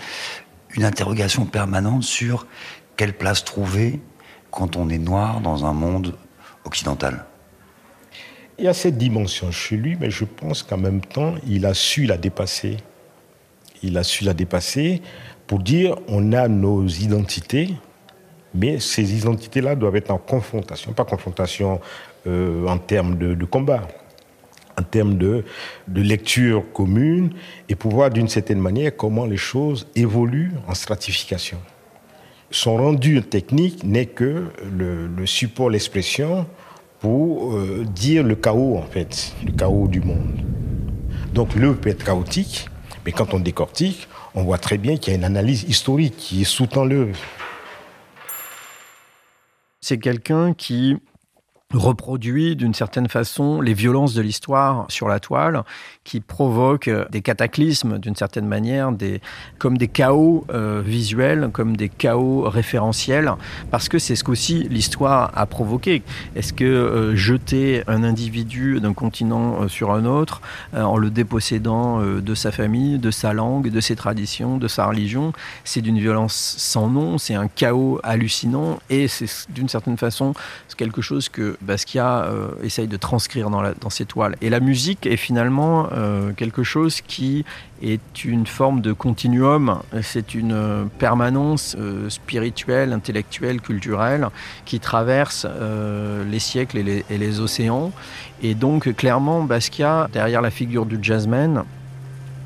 une 0.74 0.84
interrogation 0.84 1.44
permanente 1.44 2.02
sur 2.02 2.48
quelle 2.96 3.12
place 3.12 3.44
trouver 3.44 4.00
quand 4.50 4.74
on 4.74 4.88
est 4.88 4.98
noir 4.98 5.40
dans 5.40 5.64
un 5.64 5.72
monde 5.72 6.16
occidental? 6.64 7.24
Il 8.58 8.64
y 8.64 8.68
a 8.68 8.74
cette 8.74 8.98
dimension 8.98 9.52
chez 9.52 9.76
lui, 9.76 9.96
mais 10.00 10.10
je 10.10 10.24
pense 10.24 10.64
qu'en 10.64 10.78
même 10.78 11.02
temps, 11.02 11.36
il 11.46 11.64
a 11.64 11.72
su 11.72 12.04
la 12.04 12.16
dépasser. 12.16 12.78
Il 13.84 13.96
a 13.96 14.02
su 14.02 14.24
la 14.24 14.34
dépasser 14.34 15.02
pour 15.46 15.60
dire 15.60 15.98
on 16.08 16.32
a 16.32 16.48
nos 16.48 16.84
identités, 16.88 17.76
mais 18.54 18.80
ces 18.80 19.14
identités-là 19.14 19.76
doivent 19.76 19.96
être 19.96 20.10
en 20.10 20.18
confrontation, 20.18 20.94
pas 20.94 21.04
confrontation 21.04 21.80
euh, 22.26 22.66
en 22.66 22.78
termes 22.78 23.16
de 23.16 23.44
combat, 23.44 23.86
en 24.78 24.82
termes 24.82 25.16
de, 25.16 25.44
de 25.88 26.02
lecture 26.02 26.64
commune 26.72 27.30
et 27.68 27.74
pour 27.74 27.92
voir 27.92 28.10
d'une 28.10 28.28
certaine 28.28 28.60
manière 28.60 28.94
comment 28.96 29.24
les 29.24 29.36
choses 29.36 29.86
évoluent 29.94 30.52
en 30.66 30.74
stratification. 30.74 31.58
Son 32.50 32.76
rendu 32.76 33.20
technique 33.22 33.82
n'est 33.84 34.06
que 34.06 34.44
le, 34.70 35.26
support, 35.26 35.70
l'expression 35.70 36.46
pour 37.00 37.54
euh, 37.54 37.84
dire 37.84 38.22
le 38.22 38.36
chaos, 38.36 38.76
en 38.76 38.86
fait, 38.86 39.34
le 39.44 39.52
chaos 39.52 39.88
du 39.88 40.00
monde. 40.00 40.40
Donc 41.32 41.54
l'œuvre 41.54 41.78
peut 41.78 41.90
être 41.90 42.04
chaotique, 42.04 42.68
mais 43.04 43.12
quand 43.12 43.34
on 43.34 43.40
décortique, 43.40 44.08
on 44.34 44.44
voit 44.44 44.58
très 44.58 44.78
bien 44.78 44.96
qu'il 44.96 45.12
y 45.12 45.16
a 45.16 45.18
une 45.18 45.24
analyse 45.24 45.64
historique 45.64 46.16
qui 46.16 46.44
sous-tend 46.44 46.84
l'œuvre. 46.84 47.16
c'est 49.80 49.98
quelqu'un 49.98 50.52
qui 50.52 50.96
reproduit 51.74 52.54
d'une 52.54 52.74
certaine 52.74 53.08
façon 53.08 53.60
les 53.60 53.74
violences 53.74 54.14
de 54.14 54.22
l'histoire 54.22 54.86
sur 54.88 55.08
la 55.08 55.18
toile, 55.18 55.64
qui 56.04 56.20
provoque 56.20 56.88
des 57.10 57.22
cataclysmes 57.22 57.98
d'une 57.98 58.14
certaine 58.14 58.46
manière, 58.46 58.92
des, 58.92 59.20
comme 59.58 59.76
des 59.76 59.88
chaos 59.88 60.46
euh, 60.50 60.80
visuels, 60.84 61.50
comme 61.52 61.76
des 61.76 61.88
chaos 61.88 62.48
référentiels, 62.48 63.32
parce 63.72 63.88
que 63.88 63.98
c'est 63.98 64.14
ce 64.14 64.22
qu'aussi 64.22 64.68
l'histoire 64.70 65.32
a 65.34 65.46
provoqué. 65.46 66.04
Est-ce 66.36 66.52
que 66.52 66.64
euh, 66.64 67.16
jeter 67.16 67.82
un 67.88 68.04
individu 68.04 68.78
d'un 68.80 68.94
continent 68.94 69.62
euh, 69.62 69.68
sur 69.68 69.90
un 69.90 70.04
autre, 70.04 70.40
en 70.72 70.96
le 70.96 71.10
dépossédant 71.10 72.00
de 72.00 72.34
sa 72.34 72.52
famille, 72.52 72.98
de 72.98 73.10
sa 73.10 73.32
langue, 73.32 73.70
de 73.70 73.80
ses 73.80 73.96
traditions, 73.96 74.58
de 74.58 74.68
sa 74.68 74.86
religion, 74.86 75.32
c'est 75.64 75.80
d'une 75.80 75.98
violence 75.98 76.54
sans 76.58 76.88
nom, 76.88 77.18
c'est 77.18 77.34
un 77.34 77.48
chaos 77.48 77.98
hallucinant, 78.02 78.78
et 78.88 79.08
c'est 79.08 79.50
d'une 79.50 79.68
certaine 79.68 79.96
façon 79.96 80.34
quelque 80.76 81.02
chose 81.02 81.28
que 81.28 81.55
Basquiat 81.60 82.24
euh, 82.24 82.48
essaye 82.62 82.88
de 82.88 82.96
transcrire 82.96 83.50
dans, 83.50 83.90
ses 83.90 84.04
toiles. 84.04 84.36
Et 84.40 84.50
la 84.50 84.60
musique 84.60 85.06
est 85.06 85.16
finalement 85.16 85.88
euh, 85.92 86.32
quelque 86.32 86.62
chose 86.62 87.00
qui 87.00 87.44
est 87.82 88.24
une 88.24 88.46
forme 88.46 88.80
de 88.80 88.92
continuum, 88.92 89.80
c'est 90.02 90.34
une 90.34 90.52
euh, 90.52 90.84
permanence 90.98 91.76
spirituelle, 92.08 92.92
intellectuelle, 92.92 93.60
culturelle 93.60 94.28
qui 94.64 94.80
traverse 94.80 95.46
les 96.30 96.38
siècles 96.38 96.78
et 96.78 96.82
les, 96.82 97.04
et 97.10 97.18
les 97.18 97.40
océans. 97.40 97.92
Et 98.42 98.54
donc 98.54 98.94
clairement, 98.94 99.42
Basquiat, 99.42 100.08
derrière 100.12 100.42
la 100.42 100.50
figure 100.50 100.86
du 100.86 100.98
jazzman, 101.00 101.64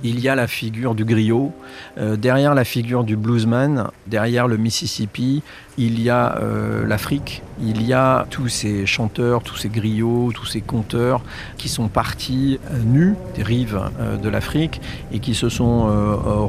il 0.02 0.20
y 0.20 0.28
a 0.28 0.34
la 0.34 0.46
figure 0.46 0.94
du 0.94 1.04
griot, 1.04 1.52
euh, 1.98 2.16
derrière 2.16 2.54
la 2.54 2.64
figure 2.64 3.04
du 3.04 3.16
bluesman, 3.16 3.88
derrière 4.06 4.48
le 4.48 4.56
Mississippi, 4.56 5.42
il 5.78 6.00
y 6.00 6.10
a 6.10 6.36
euh, 6.38 6.86
l'Afrique, 6.86 7.42
il 7.62 7.86
y 7.86 7.92
a 7.92 8.26
tous 8.30 8.48
ces 8.48 8.86
chanteurs, 8.86 9.42
tous 9.42 9.56
ces 9.56 9.68
griots, 9.68 10.30
tous 10.34 10.46
ces 10.46 10.60
conteurs 10.60 11.22
qui 11.56 11.68
sont 11.68 11.88
partis 11.88 12.58
euh, 12.70 12.78
nus 12.84 13.14
des 13.34 13.42
rives 13.42 13.80
de 14.22 14.28
l'Afrique 14.28 14.80
et 15.12 15.18
qui 15.20 15.34
se 15.34 15.48
sont 15.48 15.86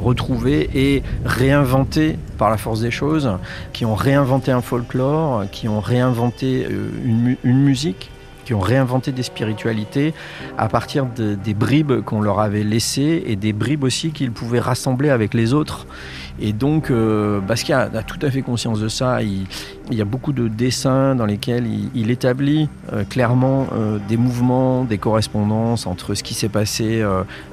retrouvés 0.02 0.68
et 0.74 1.02
réinventés 1.24 2.18
par 2.38 2.50
la 2.50 2.56
force 2.56 2.80
des 2.80 2.90
choses, 2.90 3.30
qui 3.72 3.84
ont 3.84 3.94
réinventé 3.94 4.52
un 4.52 4.60
folklore, 4.60 5.44
qui 5.50 5.68
ont 5.68 5.80
réinventé 5.80 6.66
une 7.04 7.62
musique 7.62 8.10
qui 8.44 8.54
ont 8.54 8.60
réinventé 8.60 9.12
des 9.12 9.22
spiritualités 9.22 10.14
à 10.58 10.68
partir 10.68 11.06
des 11.06 11.54
bribes 11.54 12.02
qu'on 12.02 12.20
leur 12.20 12.40
avait 12.40 12.64
laissées 12.64 13.22
et 13.26 13.36
des 13.36 13.52
bribes 13.52 13.84
aussi 13.84 14.10
qu'ils 14.10 14.32
pouvaient 14.32 14.60
rassembler 14.60 15.10
avec 15.10 15.34
les 15.34 15.54
autres. 15.54 15.86
Et 16.40 16.52
donc, 16.52 16.90
euh, 16.90 17.40
Basquiat 17.40 17.90
a, 17.94 18.02
tout 18.02 18.18
à 18.22 18.30
fait 18.30 18.42
conscience 18.42 18.80
de 18.80 18.88
ça. 18.88 19.22
Il, 19.22 19.46
y 19.90 20.00
a 20.00 20.04
beaucoup 20.04 20.32
de 20.32 20.48
dessins 20.48 21.14
dans 21.14 21.26
lesquels 21.26 21.66
il, 21.94 22.10
établit 22.10 22.68
euh, 22.92 23.04
clairement 23.04 23.66
euh, 23.74 23.98
des 24.08 24.16
mouvements, 24.16 24.84
des 24.84 24.98
correspondances 24.98 25.86
entre 25.86 26.14
ce 26.14 26.22
qui 26.22 26.34
s'est 26.34 26.48
passé 26.48 27.04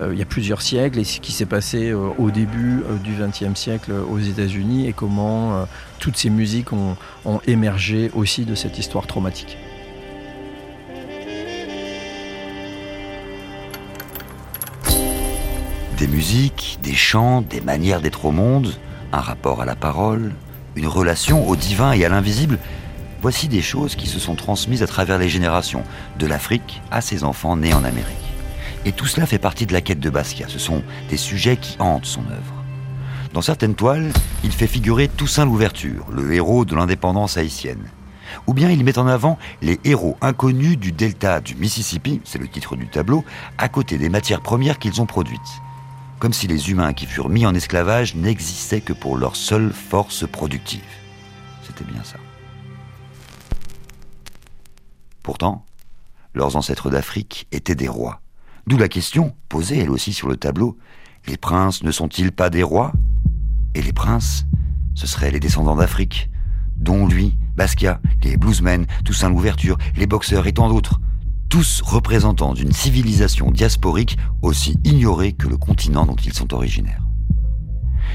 il 0.02 0.18
y 0.18 0.22
a 0.22 0.26
plusieurs 0.26 0.62
siècles 0.62 1.00
et 1.00 1.04
ce 1.04 1.20
qui 1.20 1.32
s'est 1.32 1.46
passé 1.46 1.94
au 1.94 2.32
début 2.32 2.84
du 3.04 3.14
XXe 3.14 3.58
siècle 3.60 3.92
aux 3.92 4.20
États-Unis 4.20 4.88
et 4.88 4.94
comment 4.94 5.66
toutes 6.00 6.18
ces 6.18 6.30
musiques 6.30 6.72
ont 6.74 6.96
émergé 7.48 8.12
aussi 8.16 8.46
de 8.46 8.56
cette 8.56 8.78
histoire 8.80 9.08
traumatique. 9.08 9.58
Des 16.00 16.08
musiques, 16.08 16.80
des 16.82 16.96
chants, 16.96 17.42
des 17.42 17.60
manières 17.60 18.00
d'être 18.00 18.24
au 18.24 18.32
monde, 18.32 18.74
un 19.12 19.20
rapport 19.20 19.62
à 19.62 19.66
la 19.66 19.76
parole, 19.76 20.34
une 20.78 20.88
relation 20.88 21.46
au 21.46 21.58
divin 21.58 21.92
et 21.92 22.06
à 22.06 22.10
l'invisible. 22.10 22.58
Voici 23.22 23.50
des 23.50 23.62
choses 23.62 23.96
qui 23.96 24.08
se 24.08 24.18
sont 24.18 24.36
transmises 24.36 24.82
à 24.82 24.88
travers 24.88 25.18
les 25.18 25.28
générations, 25.28 25.84
de 26.18 26.26
l'Afrique 26.26 26.82
à 26.90 27.02
ses 27.02 27.26
enfants 27.26 27.58
nés 27.58 27.74
en 27.74 27.84
Amérique. 27.84 28.16
Et 28.86 28.94
tout 28.94 29.08
cela 29.08 29.26
fait 29.26 29.40
partie 29.40 29.66
de 29.66 29.74
la 29.74 29.82
quête 29.82 30.00
de 30.00 30.10
Basquiat. 30.10 30.48
Ce 30.48 30.58
sont 30.58 30.84
des 31.10 31.18
sujets 31.18 31.58
qui 31.58 31.76
hantent 31.80 32.06
son 32.06 32.22
œuvre. 32.22 32.64
Dans 33.34 33.42
certaines 33.42 33.76
toiles, 33.76 34.14
il 34.46 34.54
fait 34.54 34.68
figurer 34.68 35.10
Toussaint 35.10 35.44
l'Ouverture, 35.44 36.06
le 36.14 36.34
héros 36.34 36.64
de 36.64 36.78
l'indépendance 36.78 37.36
haïtienne. 37.36 37.90
Ou 38.48 38.54
bien 38.54 38.72
il 38.72 38.86
met 38.86 39.00
en 39.00 39.08
avant 39.08 39.38
les 39.62 39.82
héros 39.84 40.16
inconnus 40.22 40.78
du 40.78 40.94
delta 40.94 41.42
du 41.42 41.56
Mississippi, 41.56 42.22
c'est 42.24 42.40
le 42.40 42.48
titre 42.48 42.78
du 42.78 42.88
tableau, 42.88 43.26
à 43.58 43.68
côté 43.68 43.98
des 43.98 44.08
matières 44.08 44.40
premières 44.40 44.80
qu'ils 44.80 45.02
ont 45.02 45.06
produites 45.06 45.62
comme 46.20 46.34
si 46.34 46.48
les 46.48 46.70
humains 46.70 46.94
qui 46.94 47.06
furent 47.06 47.30
mis 47.30 47.46
en 47.46 47.56
esclavage 47.56 48.16
n'existaient 48.16 48.82
que 48.82 48.94
pour 48.94 49.18
leur 49.18 49.36
seule 49.36 49.72
force 49.72 50.28
productive. 50.30 50.84
C'était 51.64 51.86
bien 51.86 52.04
ça. 52.04 52.18
Pourtant, 55.24 55.66
leurs 56.34 56.56
ancêtres 56.56 56.90
d'Afrique 56.90 57.48
étaient 57.52 57.76
des 57.76 57.88
rois. 57.88 58.22
D'où 58.68 58.78
la 58.78 58.90
question, 58.90 59.36
posée 59.48 59.80
elle 59.80 59.90
aussi 59.90 60.14
sur 60.14 60.28
le 60.28 60.38
tableau, 60.38 60.78
les 61.28 61.38
princes 61.38 61.84
ne 61.84 61.92
sont-ils 61.92 62.32
pas 62.32 62.50
des 62.50 62.64
rois? 62.64 62.92
Et 63.74 63.82
les 63.82 63.94
princes, 63.94 64.46
ce 64.96 65.08
seraient 65.08 65.32
les 65.32 65.40
descendants 65.40 65.76
d'Afrique, 65.76 66.30
dont 66.76 67.08
lui, 67.08 67.38
Basquiat, 67.56 68.00
les 68.24 68.38
bluesmen, 68.38 68.86
Toussaint 69.06 69.30
l'Ouverture, 69.30 69.78
les 69.96 70.08
boxeurs 70.08 70.48
et 70.48 70.54
tant 70.54 70.70
d'autres 70.70 71.00
tous 71.50 71.82
représentants 71.84 72.54
d'une 72.54 72.72
civilisation 72.72 73.50
diasporique 73.50 74.18
aussi 74.44 74.78
ignorée 74.84 75.34
que 75.34 75.48
le 75.48 75.58
continent 75.58 76.06
dont 76.06 76.16
ils 76.16 76.34
sont 76.34 76.54
originaires. 76.54 77.02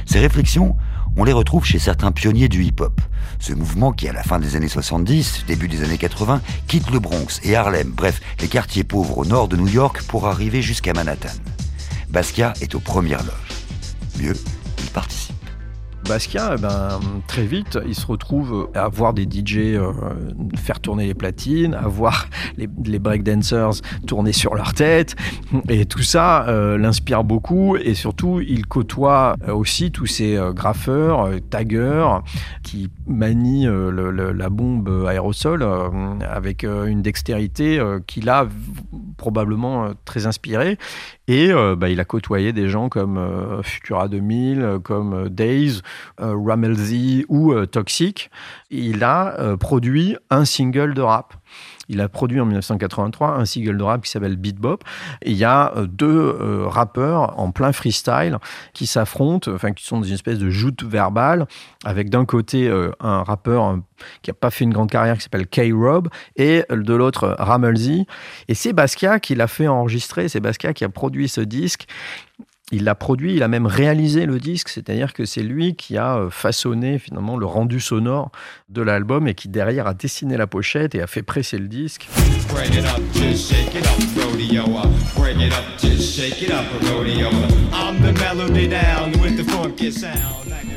Ces 0.07 0.21
réflexions, 0.21 0.77
on 1.17 1.25
les 1.25 1.33
retrouve 1.33 1.65
chez 1.65 1.79
certains 1.79 2.13
pionniers 2.13 2.49
du 2.49 2.65
hip-hop, 2.65 3.01
ce 3.41 3.53
mouvement 3.53 3.93
qui, 3.93 4.09
à 4.09 4.13
la 4.13 4.23
fin 4.23 4.39
des 4.39 4.57
années 4.57 4.69
70, 4.69 5.45
début 5.47 5.69
des 5.69 5.83
années 5.83 5.99
80, 5.99 6.41
quitte 6.69 6.91
le 6.91 7.01
Bronx 7.01 7.41
et 7.43 7.57
Harlem, 7.57 7.91
bref, 7.91 8.21
les 8.41 8.49
quartiers 8.49 8.85
pauvres 8.85 9.19
au 9.19 9.25
nord 9.25 9.49
de 9.49 9.57
New 9.57 9.69
York 9.69 10.03
pour 10.05 10.29
arriver 10.29 10.63
jusqu'à 10.63 10.93
Manhattan. 10.93 11.35
Basquiat 12.11 12.53
est 12.61 12.75
aux 12.75 12.81
premières 12.81 13.25
loges. 13.25 14.21
Mieux, 14.21 14.37
il 14.79 14.91
participe. 14.91 15.34
Basquiat, 16.09 16.57
eh 16.59 16.61
ben, 16.61 17.01
très 17.27 17.47
vite, 17.47 17.79
il 17.87 17.95
se 17.95 18.07
retrouve 18.07 18.69
à 18.75 18.89
voir 18.89 19.15
des 19.15 19.25
DJ 19.25 19.59
euh, 19.59 19.93
faire 20.57 20.81
tourner 20.81 21.07
les 21.07 21.15
platines, 21.15 21.75
à 21.75 21.89
voir 21.89 22.29
les, 22.57 22.99
breakdancers 22.99 23.81
tourner 24.07 24.33
sur 24.33 24.55
leur 24.55 24.75
tête. 24.75 25.17
Et 25.69 25.87
tout 25.87 26.03
ça 26.03 26.47
euh, 26.49 26.77
l'inspire 26.77 27.25
beaucoup. 27.25 27.77
Et 27.77 27.95
surtout, 27.95 28.41
il 28.41 28.67
côtoie 28.67 29.37
euh, 29.49 29.55
aussi 29.55 29.91
tous 29.91 30.07
ces 30.07 30.39
graffeurs, 30.55 31.31
taggeurs, 31.51 32.23
qui 32.63 32.91
manient 33.07 33.69
la 33.69 34.49
bombe 34.51 35.07
aérosol 35.07 35.67
avec 36.29 36.65
une 36.65 37.03
dextérité 37.03 37.83
qu'il 38.07 38.29
a 38.29 38.47
probablement 39.17 39.91
très 40.05 40.27
inspirée. 40.27 40.79
Et 41.29 41.51
bah, 41.77 41.89
il 41.89 42.01
a 42.01 42.05
côtoyé 42.05 42.53
des 42.53 42.69
gens 42.69 42.89
comme 42.89 43.61
Futura 43.63 44.09
2000, 44.09 44.79
comme 44.83 45.29
Days, 45.29 45.81
euh, 46.21 46.37
Ramelzy 46.37 47.25
ou 47.29 47.53
euh, 47.53 47.67
Toxic, 47.67 48.31
il 48.71 49.03
a 49.03 49.39
euh, 49.41 49.57
produit 49.57 50.17
un 50.31 50.45
single 50.45 50.95
de 50.95 51.03
rap. 51.03 51.35
Il 51.89 52.01
a 52.01 52.09
produit 52.09 52.41
en 52.41 52.47
1983 52.47 53.37
un 53.37 53.45
single 53.45 53.77
de 53.77 53.83
rap 53.83 54.03
qui 54.03 54.11
s'appelle 54.11 54.37
Beat 54.37 54.57
Bop. 54.57 54.85
Il 55.25 55.35
y 55.35 55.45
a 55.45 55.73
deux 55.87 56.65
rappeurs 56.67 57.39
en 57.39 57.51
plein 57.51 57.73
freestyle 57.73 58.39
qui 58.73 58.87
s'affrontent, 58.87 59.51
enfin 59.53 59.73
qui 59.73 59.85
sont 59.85 59.99
dans 59.99 60.07
une 60.07 60.15
espèce 60.15 60.39
de 60.39 60.51
joute 60.51 60.83
verbale, 60.83 61.47
avec 61.85 62.11
d'un 62.11 62.25
côté 62.25 62.71
un 63.01 63.23
rappeur 63.23 63.79
qui 64.23 64.31
n'a 64.31 64.35
pas 64.35 64.51
fait 64.51 64.65
une 64.65 64.73
grande 64.73 64.91
carrière 64.91 65.17
qui 65.17 65.23
s'appelle 65.23 65.47
K-Rob 65.47 66.09
et 66.37 66.65
de 66.71 66.95
l'autre 66.95 67.37
Ramelzy. 67.39 68.07
Et 68.49 68.55
c'est 68.55 68.73
Basquiat 68.73 69.21
qui 69.21 69.35
l'a 69.35 69.47
fait 69.47 69.69
enregistrer, 69.69 70.29
c'est 70.29 70.41
Basquiat 70.41 70.75
qui 70.75 70.85
a 70.85 70.89
produit 70.89 71.29
ce 71.29 71.41
disque 71.41 71.87
il 72.73 72.85
l'a 72.85 72.95
produit, 72.95 73.35
il 73.35 73.43
a 73.43 73.49
même 73.49 73.67
réalisé 73.67 74.25
le 74.27 74.39
disque, 74.39 74.69
c'est-à-dire 74.71 75.13
que 75.13 75.25
c'est 75.25 75.43
lui 75.43 75.77
qui 75.77 75.99
a 75.99 76.17
euh, 76.17 76.31
façonné 76.31 76.99
finalement 76.99 77.37
le 77.37 77.47
rendu 77.47 77.79
sonore 77.79 78.31
de 78.71 78.81
l'album 78.81 79.29
et 79.29 79.35
qui 79.35 79.49
derrière 79.49 79.87
a 79.87 79.95
dessiné 79.95 80.37
la 80.37 80.47
pochette 80.47 80.95
et 80.95 81.03
a 81.03 81.07
fait 81.07 81.23
presser 81.23 81.59
le 81.59 81.69
disque. 81.69 82.09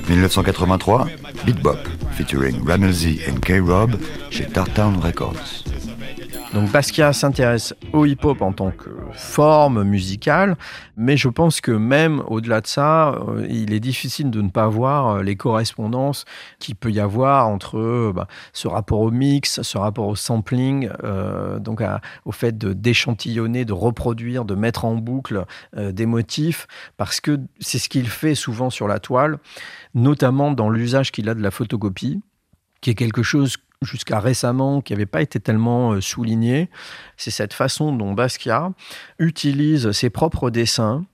1983, 0.09 1.07
Beat 1.45 1.61
Bop, 1.61 1.87
featuring 2.11 2.65
Ramsey 2.67 3.19
and 3.29 3.39
K-Rob 3.39 3.97
chez 4.29 4.45
Tartown 4.45 4.97
Records. 4.99 5.66
Donc 6.57 6.71
Basquiat 6.71 7.13
s'intéresse 7.13 7.75
au 7.93 8.07
hip-hop 8.07 8.41
en 8.41 8.51
tant 8.51 8.71
que 8.71 8.89
forme 9.11 9.83
musicale, 9.83 10.57
mais 10.95 11.15
je 11.15 11.29
pense 11.29 11.61
que 11.61 11.69
même 11.71 12.23
au-delà 12.25 12.61
de 12.61 12.65
ça, 12.65 13.09
euh, 13.09 13.45
il 13.47 13.73
est 13.73 13.79
difficile 13.79 14.31
de 14.31 14.41
ne 14.41 14.49
pas 14.49 14.65
voir 14.65 15.07
euh, 15.07 15.21
les 15.21 15.35
correspondances 15.35 16.25
qu'il 16.57 16.73
peut 16.73 16.89
y 16.89 16.99
avoir 16.99 17.47
entre 17.47 17.77
euh, 17.77 18.11
bah, 18.11 18.27
ce 18.53 18.67
rapport 18.67 19.01
au 19.01 19.11
mix, 19.11 19.61
ce 19.61 19.77
rapport 19.77 20.07
au 20.07 20.15
sampling, 20.15 20.89
donc 21.59 21.83
au 22.25 22.31
fait 22.31 22.57
de 22.57 22.73
d'échantillonner, 22.73 23.63
de 23.63 23.73
reproduire, 23.73 24.43
de 24.43 24.55
mettre 24.55 24.85
en 24.85 24.95
boucle 24.95 25.45
des 25.75 26.07
motifs, 26.07 26.65
parce 26.97 27.21
que 27.21 27.39
c'est 27.59 27.77
ce 27.77 27.87
qu'il 27.87 28.07
fait 28.07 28.33
souvent 28.33 28.71
sur 28.71 28.87
la 28.87 28.97
toile, 28.97 29.37
notamment 29.93 30.51
dans 30.51 30.71
l'usage 30.71 31.11
qu'il 31.11 31.29
a 31.29 31.35
de 31.35 31.41
la 31.41 31.51
photocopie 31.51 32.19
qui 32.81 32.91
est 32.91 32.95
quelque 32.95 33.23
chose 33.23 33.57
jusqu'à 33.81 34.19
récemment 34.19 34.81
qui 34.81 34.93
n'avait 34.93 35.05
pas 35.05 35.21
été 35.21 35.39
tellement 35.39 35.91
euh, 35.91 36.01
souligné, 36.01 36.69
c'est 37.15 37.31
cette 37.31 37.53
façon 37.53 37.95
dont 37.95 38.13
Basquiat 38.13 38.71
utilise 39.19 39.91
ses 39.91 40.09
propres 40.09 40.49
dessins 40.49 41.05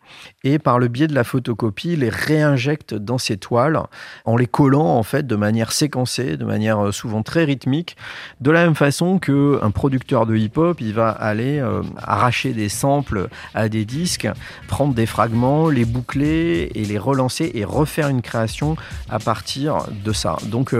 et 0.43 0.59
par 0.59 0.79
le 0.79 0.87
biais 0.87 1.07
de 1.07 1.15
la 1.15 1.23
photocopie 1.23 1.95
les 1.95 2.09
réinjecte 2.09 2.93
dans 2.93 3.17
ses 3.17 3.37
toiles 3.37 3.79
en 4.25 4.35
les 4.35 4.47
collant 4.47 4.85
en 4.85 5.03
fait 5.03 5.25
de 5.27 5.35
manière 5.35 5.71
séquencée, 5.71 6.37
de 6.37 6.45
manière 6.45 6.79
euh, 6.79 6.91
souvent 6.91 7.23
très 7.23 7.43
rythmique, 7.43 7.97
de 8.41 8.51
la 8.51 8.63
même 8.63 8.75
façon 8.75 9.19
que 9.19 9.59
un 9.61 9.71
producteur 9.71 10.25
de 10.25 10.35
hip-hop, 10.35 10.79
il 10.81 10.93
va 10.93 11.09
aller 11.09 11.59
euh, 11.59 11.81
arracher 11.97 12.53
des 12.53 12.69
samples 12.69 13.29
à 13.53 13.69
des 13.69 13.85
disques, 13.85 14.27
prendre 14.67 14.93
des 14.93 15.05
fragments, 15.05 15.69
les 15.69 15.85
boucler 15.85 16.71
et 16.75 16.85
les 16.85 16.97
relancer 16.97 17.51
et 17.53 17.65
refaire 17.65 18.09
une 18.09 18.21
création 18.21 18.75
à 19.09 19.19
partir 19.19 19.87
de 20.03 20.13
ça. 20.13 20.37
Donc 20.45 20.75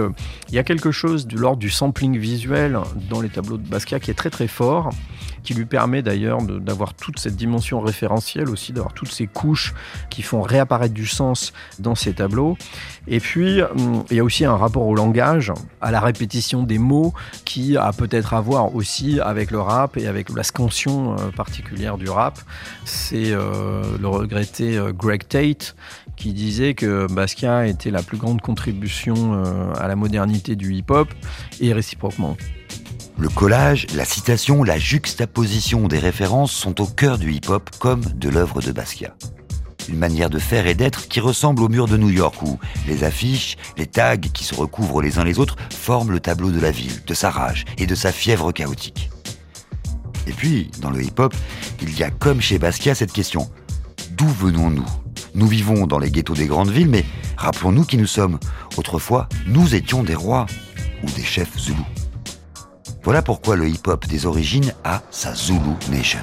il 0.48 0.54
y 0.54 0.58
a 0.58 0.64
quelque 0.64 0.90
chose 0.90 1.26
de 1.26 1.36
l'ordre 1.36 1.58
du 1.58 1.70
sampling 1.70 2.18
visuel 2.18 2.78
dans 3.10 3.20
les 3.20 3.28
tableaux 3.28 3.58
de 3.58 3.66
Basquiat 3.66 4.00
qui 4.00 4.10
est 4.10 4.14
très 4.14 4.30
très 4.30 4.48
fort 4.48 4.90
qui 5.42 5.54
lui 5.54 5.66
permet 5.66 6.02
d'ailleurs 6.02 6.42
d'avoir 6.42 6.94
toute 6.94 7.18
cette 7.18 7.36
dimension 7.36 7.80
référentielle 7.80 8.48
aussi, 8.48 8.72
d'avoir 8.72 8.94
toutes 8.94 9.12
ces 9.12 9.26
couches 9.26 9.74
qui 10.10 10.22
font 10.22 10.42
réapparaître 10.42 10.94
du 10.94 11.06
sens 11.06 11.52
dans 11.78 11.94
ces 11.94 12.14
tableaux. 12.14 12.56
Et 13.06 13.20
puis, 13.20 13.62
hum, 13.62 14.04
il 14.10 14.16
y 14.16 14.20
a 14.20 14.24
aussi 14.24 14.44
un 14.44 14.56
rapport 14.56 14.86
au 14.86 14.94
langage, 14.94 15.52
à 15.80 15.90
la 15.90 16.00
répétition 16.00 16.62
des 16.62 16.78
mots, 16.78 17.12
qui 17.44 17.76
a 17.76 17.92
peut-être 17.92 18.34
à 18.34 18.40
voir 18.40 18.74
aussi 18.74 19.20
avec 19.20 19.50
le 19.50 19.60
rap 19.60 19.96
et 19.96 20.06
avec 20.06 20.30
la 20.34 20.42
scansion 20.42 21.14
euh, 21.14 21.30
particulière 21.30 21.98
du 21.98 22.08
rap. 22.08 22.38
C'est 22.84 23.32
euh, 23.32 23.82
le 24.00 24.08
regretté 24.08 24.76
euh, 24.76 24.92
Greg 24.92 25.26
Tate 25.28 25.76
qui 26.16 26.32
disait 26.32 26.74
que 26.74 27.06
Basquiat 27.12 27.66
était 27.66 27.90
la 27.90 28.02
plus 28.02 28.18
grande 28.18 28.40
contribution 28.40 29.42
à 29.76 29.88
la 29.88 29.96
modernité 29.96 30.54
du 30.54 30.72
hip-hop 30.72 31.08
et 31.60 31.72
réciproquement. 31.72 32.36
Le 33.16 33.28
collage, 33.28 33.86
la 33.94 34.04
citation, 34.04 34.64
la 34.64 34.76
juxtaposition 34.76 35.86
des 35.86 36.00
références 36.00 36.50
sont 36.50 36.80
au 36.80 36.86
cœur 36.86 37.16
du 37.16 37.32
hip-hop 37.32 37.70
comme 37.78 38.00
de 38.00 38.28
l'œuvre 38.28 38.60
de 38.60 38.72
Basquiat. 38.72 39.14
Une 39.88 39.98
manière 39.98 40.30
de 40.30 40.40
faire 40.40 40.66
et 40.66 40.74
d'être 40.74 41.06
qui 41.06 41.20
ressemble 41.20 41.62
au 41.62 41.68
mur 41.68 41.86
de 41.86 41.96
New 41.96 42.10
York 42.10 42.42
où 42.42 42.58
les 42.88 43.04
affiches, 43.04 43.56
les 43.76 43.86
tags 43.86 44.16
qui 44.16 44.42
se 44.42 44.54
recouvrent 44.56 45.00
les 45.00 45.18
uns 45.18 45.24
les 45.24 45.38
autres 45.38 45.56
forment 45.70 46.10
le 46.10 46.18
tableau 46.18 46.50
de 46.50 46.58
la 46.58 46.72
ville, 46.72 47.04
de 47.06 47.14
sa 47.14 47.30
rage 47.30 47.64
et 47.78 47.86
de 47.86 47.94
sa 47.94 48.10
fièvre 48.10 48.50
chaotique. 48.50 49.10
Et 50.26 50.32
puis, 50.32 50.72
dans 50.80 50.90
le 50.90 51.02
hip-hop, 51.02 51.34
il 51.82 51.96
y 51.96 52.02
a 52.02 52.10
comme 52.10 52.40
chez 52.40 52.58
Basquiat 52.58 52.96
cette 52.96 53.12
question. 53.12 53.48
D'où 54.12 54.26
venons-nous? 54.26 54.86
Nous 55.34 55.46
vivons 55.46 55.86
dans 55.86 56.00
les 56.00 56.10
ghettos 56.10 56.34
des 56.34 56.46
grandes 56.46 56.70
villes, 56.70 56.90
mais 56.90 57.04
rappelons-nous 57.36 57.84
qui 57.84 57.96
nous 57.96 58.06
sommes. 58.06 58.40
Autrefois, 58.76 59.28
nous 59.46 59.76
étions 59.76 60.02
des 60.02 60.16
rois 60.16 60.46
ou 61.04 61.10
des 61.10 61.24
chefs 61.24 61.56
zoulous. 61.58 61.86
Voilà 63.04 63.20
pourquoi 63.20 63.54
le 63.54 63.68
hip-hop 63.68 64.06
des 64.06 64.24
origines 64.24 64.72
a 64.82 65.02
sa 65.10 65.34
Zulu 65.34 65.58
Nation. 65.90 66.20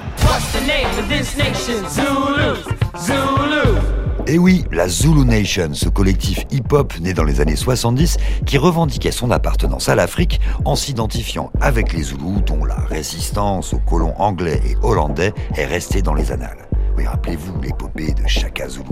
Et 4.26 4.36
oui, 4.36 4.64
la 4.72 4.88
Zulu 4.88 5.24
Nation, 5.24 5.74
ce 5.74 5.88
collectif 5.88 6.44
hip-hop 6.50 6.92
né 7.00 7.14
dans 7.14 7.22
les 7.22 7.40
années 7.40 7.54
70 7.54 8.16
qui 8.46 8.58
revendiquait 8.58 9.12
son 9.12 9.30
appartenance 9.30 9.88
à 9.88 9.94
l'Afrique 9.94 10.40
en 10.64 10.74
s'identifiant 10.74 11.52
avec 11.60 11.92
les 11.92 12.02
Zoulous 12.02 12.40
dont 12.40 12.64
la 12.64 12.74
résistance 12.74 13.74
aux 13.74 13.78
colons 13.78 14.14
anglais 14.18 14.60
et 14.66 14.76
hollandais 14.82 15.32
est 15.54 15.66
restée 15.66 16.02
dans 16.02 16.14
les 16.14 16.32
annales. 16.32 16.68
Oui, 16.96 17.06
rappelez-vous 17.06 17.60
l'épopée 17.60 18.12
de 18.12 18.26
Chaka 18.26 18.68
Zulu. 18.68 18.84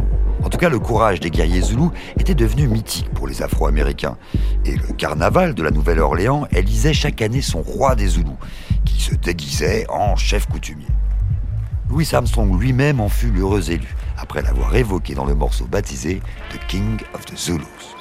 En 0.42 0.48
tout 0.48 0.56
cas, 0.56 0.68
le 0.70 0.78
courage 0.78 1.20
des 1.20 1.30
guerriers 1.30 1.60
zoulous 1.60 1.92
était 2.18 2.34
devenu 2.34 2.66
mythique 2.66 3.10
pour 3.10 3.28
les 3.28 3.42
Afro-Américains. 3.42 4.16
Et 4.64 4.74
le 4.74 4.94
carnaval 4.94 5.54
de 5.54 5.62
la 5.62 5.70
Nouvelle-Orléans 5.70 6.46
élisait 6.50 6.94
chaque 6.94 7.20
année 7.20 7.42
son 7.42 7.60
roi 7.60 7.94
des 7.94 8.06
Zoulous, 8.08 8.38
qui 8.84 9.00
se 9.00 9.14
déguisait 9.14 9.86
en 9.90 10.16
chef 10.16 10.46
coutumier. 10.46 10.86
Louis 11.90 12.08
Armstrong 12.12 12.58
lui-même 12.58 13.00
en 13.00 13.08
fut 13.08 13.30
l'heureux 13.30 13.70
élu, 13.70 13.94
après 14.16 14.42
l'avoir 14.42 14.74
évoqué 14.74 15.14
dans 15.14 15.24
le 15.24 15.34
morceau 15.34 15.66
baptisé 15.66 16.22
The 16.50 16.66
King 16.68 16.98
of 17.14 17.26
the 17.26 17.36
Zulus. 17.36 17.99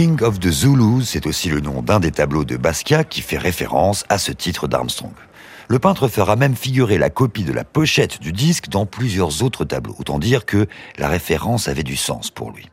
King 0.00 0.22
of 0.22 0.40
the 0.40 0.50
Zulus, 0.50 1.04
c'est 1.04 1.26
aussi 1.26 1.50
le 1.50 1.60
nom 1.60 1.82
d'un 1.82 2.00
des 2.00 2.10
tableaux 2.10 2.46
de 2.46 2.56
Basquiat 2.56 3.04
qui 3.04 3.20
fait 3.20 3.36
référence 3.36 4.04
à 4.08 4.16
ce 4.16 4.32
titre 4.32 4.66
d'Armstrong. 4.66 5.12
Le 5.68 5.78
peintre 5.78 6.08
fera 6.08 6.36
même 6.36 6.56
figurer 6.56 6.96
la 6.96 7.10
copie 7.10 7.44
de 7.44 7.52
la 7.52 7.64
pochette 7.64 8.18
du 8.18 8.32
disque 8.32 8.70
dans 8.70 8.86
plusieurs 8.86 9.42
autres 9.42 9.66
tableaux. 9.66 9.94
Autant 9.98 10.18
dire 10.18 10.46
que 10.46 10.66
la 10.96 11.08
référence 11.08 11.68
avait 11.68 11.82
du 11.82 11.96
sens 11.96 12.30
pour 12.30 12.50
lui. 12.50 12.70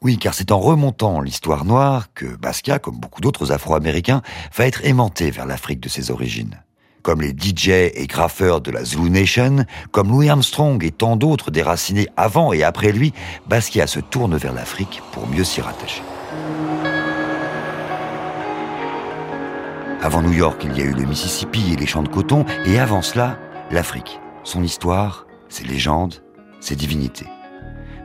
Oui, 0.00 0.16
car 0.16 0.32
c'est 0.32 0.52
en 0.52 0.60
remontant 0.60 1.20
l'histoire 1.20 1.64
noire 1.64 2.06
que 2.14 2.36
Basquiat, 2.36 2.78
comme 2.78 3.00
beaucoup 3.00 3.20
d'autres 3.20 3.50
Afro-Américains, 3.50 4.22
va 4.54 4.68
être 4.68 4.84
aimanté 4.84 5.32
vers 5.32 5.46
l'Afrique 5.46 5.80
de 5.80 5.88
ses 5.88 6.12
origines. 6.12 6.62
Comme 7.02 7.20
les 7.20 7.30
DJ 7.36 7.70
et 7.94 8.06
graffeurs 8.06 8.60
de 8.60 8.70
la 8.70 8.84
Zulu 8.84 9.10
Nation, 9.10 9.64
comme 9.90 10.10
Louis 10.10 10.28
Armstrong 10.28 10.84
et 10.84 10.92
tant 10.92 11.16
d'autres 11.16 11.50
déracinés 11.50 12.06
avant 12.16 12.52
et 12.52 12.62
après 12.62 12.92
lui, 12.92 13.12
Basquiat 13.48 13.88
se 13.88 13.98
tourne 13.98 14.36
vers 14.36 14.52
l'Afrique 14.52 15.02
pour 15.10 15.26
mieux 15.26 15.42
s'y 15.42 15.60
rattacher. 15.60 16.02
Avant 20.02 20.22
New 20.22 20.32
York, 20.32 20.62
il 20.64 20.78
y 20.78 20.80
a 20.80 20.84
eu 20.84 20.94
le 20.94 21.04
Mississippi 21.04 21.74
et 21.74 21.76
les 21.76 21.84
champs 21.84 22.02
de 22.02 22.08
coton, 22.08 22.46
et 22.64 22.78
avant 22.78 23.02
cela, 23.02 23.38
l'Afrique, 23.70 24.18
son 24.44 24.62
histoire, 24.62 25.26
ses 25.50 25.64
légendes, 25.64 26.22
ses 26.58 26.74
divinités. 26.74 27.26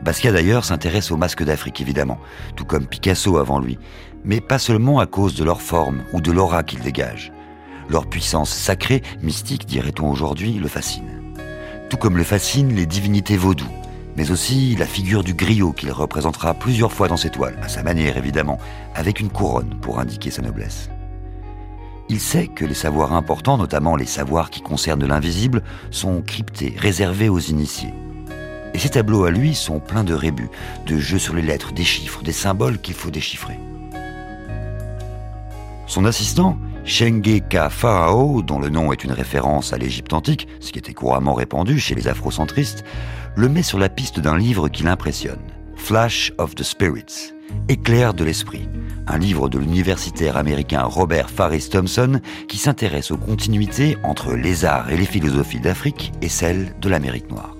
Basquiat 0.04 0.34
d'ailleurs 0.34 0.66
s'intéresse 0.66 1.10
aux 1.12 1.16
masques 1.16 1.46
d'Afrique 1.46 1.80
évidemment, 1.80 2.20
tout 2.58 2.66
comme 2.66 2.86
Picasso 2.86 3.38
avant 3.38 3.62
lui, 3.62 3.80
mais 4.26 4.42
pas 4.42 4.60
seulement 4.60 5.00
à 5.00 5.06
cause 5.06 5.36
de 5.36 5.46
leur 5.46 5.62
forme 5.62 6.04
ou 6.12 6.20
de 6.20 6.34
l'aura 6.34 6.64
qu'ils 6.64 6.82
dégagent. 6.82 7.32
Leur 7.88 8.08
puissance 8.08 8.50
sacrée, 8.50 9.02
mystique 9.22 9.66
dirait-on 9.66 10.12
aujourd'hui, 10.12 10.56
le 10.56 10.68
fascine. 10.68 11.22
Tout 11.90 11.98
comme 11.98 12.18
le 12.18 12.26
fascinent 12.26 12.76
les 12.76 12.88
divinités 12.88 13.38
vaudoues, 13.38 13.72
mais 14.18 14.32
aussi 14.32 14.76
la 14.76 14.86
figure 14.86 15.24
du 15.24 15.34
griot 15.34 15.72
qu'il 15.72 15.94
représentera 15.94 16.56
plusieurs 16.56 16.92
fois 16.92 17.08
dans 17.08 17.16
ses 17.16 17.30
toiles, 17.30 17.58
à 17.64 17.70
sa 17.70 17.84
manière 17.84 18.18
évidemment, 18.18 18.60
avec 18.96 19.22
une 19.22 19.30
couronne 19.30 19.76
pour 19.80 20.00
indiquer 20.00 20.30
sa 20.30 20.42
noblesse. 20.42 20.90
Il 22.08 22.20
sait 22.20 22.48
que 22.48 22.66
les 22.66 22.76
savoirs 22.76 23.14
importants, 23.14 23.58
notamment 23.58 23.96
les 23.96 24.06
savoirs 24.06 24.52
qui 24.52 24.62
concernent 24.62 25.06
l'invisible, 25.06 25.64
sont 25.90 26.22
cryptés, 26.22 26.76
réservés 26.78 27.30
aux 27.30 27.40
initiés. 27.40 27.94
Et 28.74 28.80
ces 28.80 28.90
tableaux 28.90 29.24
à 29.24 29.32
lui 29.32 29.56
sont 29.56 29.80
pleins 29.80 30.04
de 30.04 30.14
rébus, 30.14 30.50
de 30.86 30.98
jeux 30.98 31.18
sur 31.18 31.34
les 31.34 31.42
lettres, 31.42 31.74
des 31.74 31.84
chiffres, 31.84 32.22
des 32.22 32.32
symboles 32.32 32.80
qu'il 32.80 32.94
faut 32.94 33.10
déchiffrer. 33.10 33.58
Son 35.88 36.06
assistant, 36.06 36.58
Shenge 36.84 37.42
Ka 37.50 37.70
Pharaoh, 37.70 38.44
dont 38.44 38.60
le 38.60 38.70
nom 38.70 38.92
est 38.92 39.04
une 39.04 39.12
référence 39.12 39.74
à 39.74 39.78
l'Égypte 39.78 40.14
antique, 40.14 40.48
ce 40.60 40.72
qui 40.72 40.80
était 40.80 40.94
couramment 40.94 41.34
répandu 41.34 41.80
chez 41.80 41.96
les 41.96 42.08
afrocentristes, 42.08 42.84
le 43.36 43.50
met 43.50 43.64
sur 43.64 43.80
la 43.80 43.90
piste 43.90 44.20
d'un 44.20 44.38
livre 44.38 44.70
qui 44.70 44.84
l'impressionne, 44.84 45.42
Flash 45.76 46.32
of 46.38 46.54
the 46.54 46.64
Spirits, 46.64 47.34
Éclair 47.70 48.14
de 48.14 48.24
l'esprit, 48.24 48.68
un 49.08 49.18
livre 49.18 49.50
de 49.50 49.60
l'universitaire 49.60 50.38
américain 50.38 50.84
Robert 50.84 51.30
Farris 51.30 51.70
Thompson 51.70 52.20
qui 52.48 52.58
s'intéresse 52.58 53.12
aux 53.12 53.18
continuités 53.18 53.98
entre 54.04 54.34
les 54.34 54.66
arts 54.66 54.90
et 54.90 54.98
les 54.98 55.06
philosophies 55.06 55.60
d'Afrique 55.60 56.12
et 56.22 56.30
celles 56.30 56.74
de 56.80 56.90
l'Amérique 56.90 57.30
noire. 57.30 57.56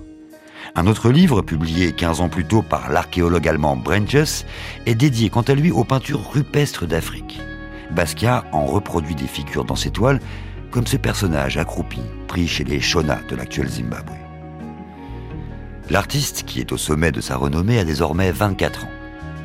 Un 0.76 0.88
autre 0.88 1.10
livre, 1.10 1.42
publié 1.42 1.94
15 1.94 2.22
ans 2.22 2.30
plus 2.30 2.46
tôt 2.46 2.62
par 2.62 2.92
l'archéologue 2.92 3.48
allemand 3.48 3.78
Brentjes, 3.78 4.46
est 4.86 4.96
dédié 4.96 5.30
quant 5.30 5.44
à 5.44 5.54
lui 5.54 5.72
aux 5.72 5.86
peintures 5.86 6.32
rupestres 6.32 6.86
d'Afrique. 6.86 7.40
Basquiat 7.92 8.44
en 8.52 8.66
reproduit 8.66 9.16
des 9.16 9.28
figures 9.28 9.64
dans 9.64 9.78
ses 9.78 9.92
toiles, 9.92 10.20
comme 10.72 10.88
ce 10.88 10.98
personnage 10.98 11.58
accroupi, 11.58 12.02
pris 12.28 12.48
chez 12.48 12.66
les 12.66 12.82
Shona 12.82 13.22
de 13.30 13.36
l'actuel 13.38 13.70
Zimbabwe. 13.70 14.12
L'artiste, 15.90 16.44
qui 16.46 16.60
est 16.60 16.74
au 16.74 16.78
sommet 16.78 17.12
de 17.12 17.22
sa 17.22 17.38
renommée, 17.38 17.80
a 17.80 17.86
désormais 17.86 18.32
24 18.32 18.86
ans. 18.86 18.90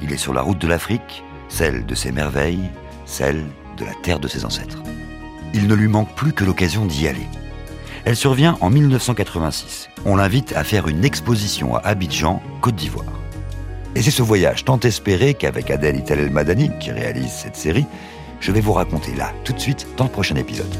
Il 0.03 0.13
est 0.13 0.17
sur 0.17 0.33
la 0.33 0.41
route 0.41 0.59
de 0.59 0.67
l'Afrique, 0.67 1.23
celle 1.51 1.85
de 1.85 1.95
ses 1.95 2.13
merveilles, 2.13 2.71
celle 3.05 3.45
de 3.77 3.85
la 3.85 3.93
terre 4.03 4.21
de 4.21 4.29
ses 4.29 4.47
ancêtres. 4.47 4.83
Il 5.53 5.67
ne 5.67 5.75
lui 5.75 5.89
manque 5.89 6.15
plus 6.15 6.33
que 6.33 6.45
l'occasion 6.45 6.87
d'y 6.87 7.07
aller. 7.09 7.27
Elle 8.05 8.17
survient 8.17 8.57
en 8.63 8.71
1986. 8.71 9.91
On 10.07 10.17
l'invite 10.17 10.55
à 10.57 10.65
faire 10.65 10.89
une 10.89 11.05
exposition 11.05 11.77
à 11.77 11.81
Abidjan, 11.81 12.41
Côte 12.63 12.77
d'Ivoire. 12.77 13.05
Et 13.95 14.03
c'est 14.03 14.11
ce 14.11 14.23
voyage 14.23 14.65
tant 14.65 14.81
espéré 14.81 15.35
qu'avec 15.35 15.71
Adèle 15.71 15.97
Italel 15.97 16.31
Madani, 16.31 16.71
qui 16.81 16.93
réalise 16.93 17.33
cette 17.33 17.57
série, 17.57 17.87
je 18.39 18.53
vais 18.53 18.61
vous 18.61 18.73
raconter 18.73 19.15
là, 19.15 19.33
tout 19.45 19.53
de 19.53 19.61
suite, 19.61 19.87
dans 19.97 20.05
le 20.05 20.11
prochain 20.11 20.37
épisode. 20.37 20.75